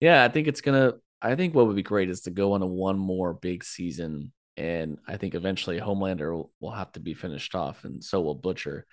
yeah, 0.00 0.24
I 0.24 0.28
think 0.28 0.48
it's 0.48 0.60
gonna. 0.60 0.94
I 1.20 1.34
think 1.34 1.54
what 1.54 1.66
would 1.66 1.76
be 1.76 1.82
great 1.82 2.10
is 2.10 2.22
to 2.22 2.30
go 2.30 2.52
on 2.52 2.62
a 2.62 2.66
one 2.66 2.98
more 2.98 3.34
big 3.34 3.64
season, 3.64 4.32
and 4.58 4.98
I 5.06 5.16
think 5.16 5.34
eventually 5.36 5.78
Homelander 5.78 6.48
will, 6.60 6.70
have 6.72 6.90
to 6.92 7.00
be 7.00 7.14
finished 7.14 7.54
off, 7.54 7.84
and 7.84 8.02
so 8.02 8.20
will 8.20 8.34
Butcher. 8.34 8.84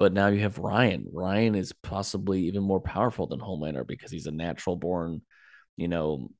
But 0.00 0.12
now 0.12 0.26
you 0.26 0.40
have 0.40 0.58
Ryan. 0.58 1.06
Ryan 1.12 1.54
is 1.54 1.72
possibly 1.72 2.42
even 2.46 2.64
more 2.64 2.80
powerful 2.80 3.28
than 3.28 3.38
Homelander 3.38 3.86
because 3.86 4.10
he's 4.10 4.26
a 4.26 4.32
natural 4.32 4.74
born, 4.74 5.22
you 5.76 5.86
know, 5.86 6.32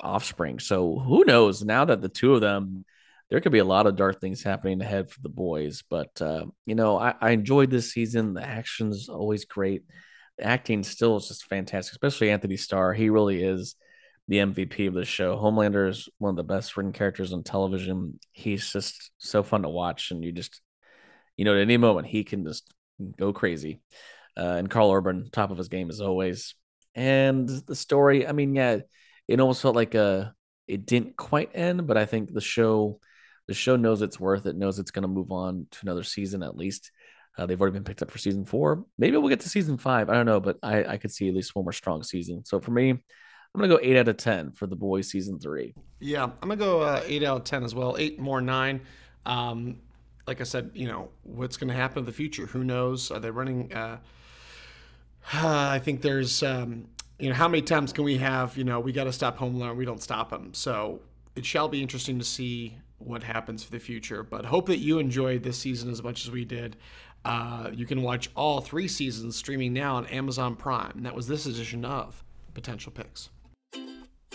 offspring. 0.00 0.58
So 0.58 0.98
who 0.98 1.24
knows? 1.26 1.62
Now 1.62 1.84
that 1.84 2.00
the 2.00 2.08
two 2.08 2.34
of 2.34 2.40
them 2.40 2.86
there 3.28 3.40
could 3.40 3.52
be 3.52 3.58
a 3.58 3.64
lot 3.64 3.86
of 3.86 3.94
dark 3.94 4.20
things 4.20 4.42
happening 4.42 4.80
ahead 4.80 5.10
for 5.10 5.20
the 5.20 5.28
boys. 5.28 5.84
But 5.88 6.20
uh, 6.20 6.46
you 6.66 6.74
know, 6.74 6.98
I, 6.98 7.14
I, 7.20 7.30
enjoyed 7.30 7.70
this 7.70 7.92
season. 7.92 8.34
The 8.34 8.44
action's 8.44 9.08
always 9.08 9.44
great. 9.44 9.84
The 10.38 10.46
acting 10.46 10.82
still 10.82 11.16
is 11.16 11.28
just 11.28 11.44
fantastic, 11.44 11.92
especially 11.92 12.30
Antony 12.30 12.56
Starr. 12.56 12.92
He 12.92 13.08
really 13.08 13.42
is 13.42 13.76
the 14.30 14.38
MVP 14.38 14.86
of 14.86 14.94
the 14.94 15.04
show. 15.04 15.36
Homelander 15.36 15.88
is 15.88 16.08
one 16.18 16.30
of 16.30 16.36
the 16.36 16.44
best 16.44 16.76
written 16.76 16.92
characters 16.92 17.32
on 17.32 17.42
television. 17.42 18.20
He's 18.30 18.72
just 18.72 19.10
so 19.18 19.42
fun 19.42 19.62
to 19.62 19.68
watch, 19.68 20.12
and 20.12 20.24
you 20.24 20.30
just, 20.30 20.60
you 21.36 21.44
know, 21.44 21.56
at 21.56 21.60
any 21.60 21.76
moment 21.76 22.06
he 22.06 22.22
can 22.22 22.44
just 22.46 22.72
go 23.18 23.32
crazy. 23.32 23.80
Uh, 24.36 24.54
and 24.56 24.70
Karl 24.70 24.92
Urban, 24.92 25.28
top 25.32 25.50
of 25.50 25.58
his 25.58 25.66
game 25.66 25.90
as 25.90 26.00
always. 26.00 26.54
And 26.94 27.48
the 27.48 27.74
story, 27.74 28.24
I 28.24 28.30
mean, 28.30 28.54
yeah, 28.54 28.78
it 29.26 29.40
almost 29.40 29.62
felt 29.62 29.74
like 29.74 29.96
a 29.96 30.00
uh, 30.00 30.30
it 30.68 30.86
didn't 30.86 31.16
quite 31.16 31.50
end, 31.52 31.88
but 31.88 31.96
I 31.96 32.06
think 32.06 32.32
the 32.32 32.40
show 32.40 33.00
the 33.48 33.54
show 33.54 33.74
knows 33.74 34.00
it's 34.00 34.20
worth 34.20 34.46
it, 34.46 34.54
knows 34.54 34.78
it's 34.78 34.92
going 34.92 35.02
to 35.02 35.08
move 35.08 35.32
on 35.32 35.66
to 35.72 35.78
another 35.82 36.04
season 36.04 36.44
at 36.44 36.56
least. 36.56 36.92
Uh, 37.36 37.46
they've 37.46 37.60
already 37.60 37.74
been 37.74 37.84
picked 37.84 38.02
up 38.02 38.12
for 38.12 38.18
season 38.18 38.44
four. 38.44 38.84
Maybe 38.96 39.16
we'll 39.16 39.28
get 39.28 39.40
to 39.40 39.48
season 39.48 39.76
five. 39.76 40.08
I 40.08 40.14
don't 40.14 40.26
know, 40.26 40.38
but 40.38 40.58
I, 40.62 40.84
I 40.84 40.96
could 40.98 41.10
see 41.10 41.28
at 41.28 41.34
least 41.34 41.56
one 41.56 41.64
more 41.64 41.72
strong 41.72 42.04
season. 42.04 42.44
So 42.44 42.60
for 42.60 42.70
me, 42.70 43.00
I'm 43.54 43.60
gonna 43.60 43.74
go 43.74 43.80
eight 43.82 43.96
out 43.96 44.08
of 44.08 44.16
ten 44.16 44.52
for 44.52 44.66
the 44.66 44.76
boys 44.76 45.08
season 45.08 45.38
three. 45.38 45.74
Yeah, 45.98 46.24
I'm 46.24 46.32
gonna 46.40 46.56
go 46.56 46.80
uh, 46.82 47.02
eight 47.04 47.22
out 47.22 47.38
of 47.38 47.44
ten 47.44 47.64
as 47.64 47.74
well. 47.74 47.96
Eight 47.98 48.18
more 48.18 48.40
nine. 48.40 48.80
Um, 49.26 49.78
like 50.26 50.40
I 50.40 50.44
said, 50.44 50.70
you 50.74 50.86
know 50.86 51.08
what's 51.24 51.56
gonna 51.56 51.74
happen 51.74 52.00
in 52.00 52.04
the 52.04 52.12
future. 52.12 52.46
Who 52.46 52.64
knows? 52.64 53.10
Are 53.10 53.18
they 53.18 53.30
running? 53.30 53.72
Uh, 53.72 53.98
I 55.32 55.78
think 55.78 56.02
there's, 56.02 56.42
um, 56.42 56.88
you 57.18 57.28
know, 57.28 57.34
how 57.34 57.48
many 57.48 57.62
times 57.62 57.92
can 57.92 58.04
we 58.04 58.16
have? 58.18 58.56
You 58.56 58.64
know, 58.64 58.80
we 58.80 58.92
got 58.92 59.04
to 59.04 59.12
stop 59.12 59.38
Homelander. 59.38 59.76
We 59.76 59.84
don't 59.84 60.02
stop 60.02 60.30
them. 60.30 60.54
So 60.54 61.00
it 61.36 61.44
shall 61.44 61.68
be 61.68 61.82
interesting 61.82 62.18
to 62.18 62.24
see 62.24 62.76
what 62.98 63.22
happens 63.22 63.62
for 63.62 63.70
the 63.70 63.78
future. 63.78 64.22
But 64.22 64.44
hope 64.44 64.66
that 64.66 64.78
you 64.78 64.98
enjoyed 64.98 65.42
this 65.42 65.58
season 65.58 65.90
as 65.90 66.02
much 66.02 66.24
as 66.24 66.30
we 66.30 66.44
did. 66.44 66.76
Uh, 67.24 67.70
you 67.72 67.86
can 67.86 68.02
watch 68.02 68.30
all 68.34 68.60
three 68.60 68.88
seasons 68.88 69.36
streaming 69.36 69.72
now 69.72 69.96
on 69.96 70.06
Amazon 70.06 70.56
Prime. 70.56 70.92
And 70.96 71.06
that 71.06 71.14
was 71.14 71.26
this 71.26 71.46
edition 71.46 71.84
of 71.84 72.22
Potential 72.54 72.92
Picks. 72.92 73.28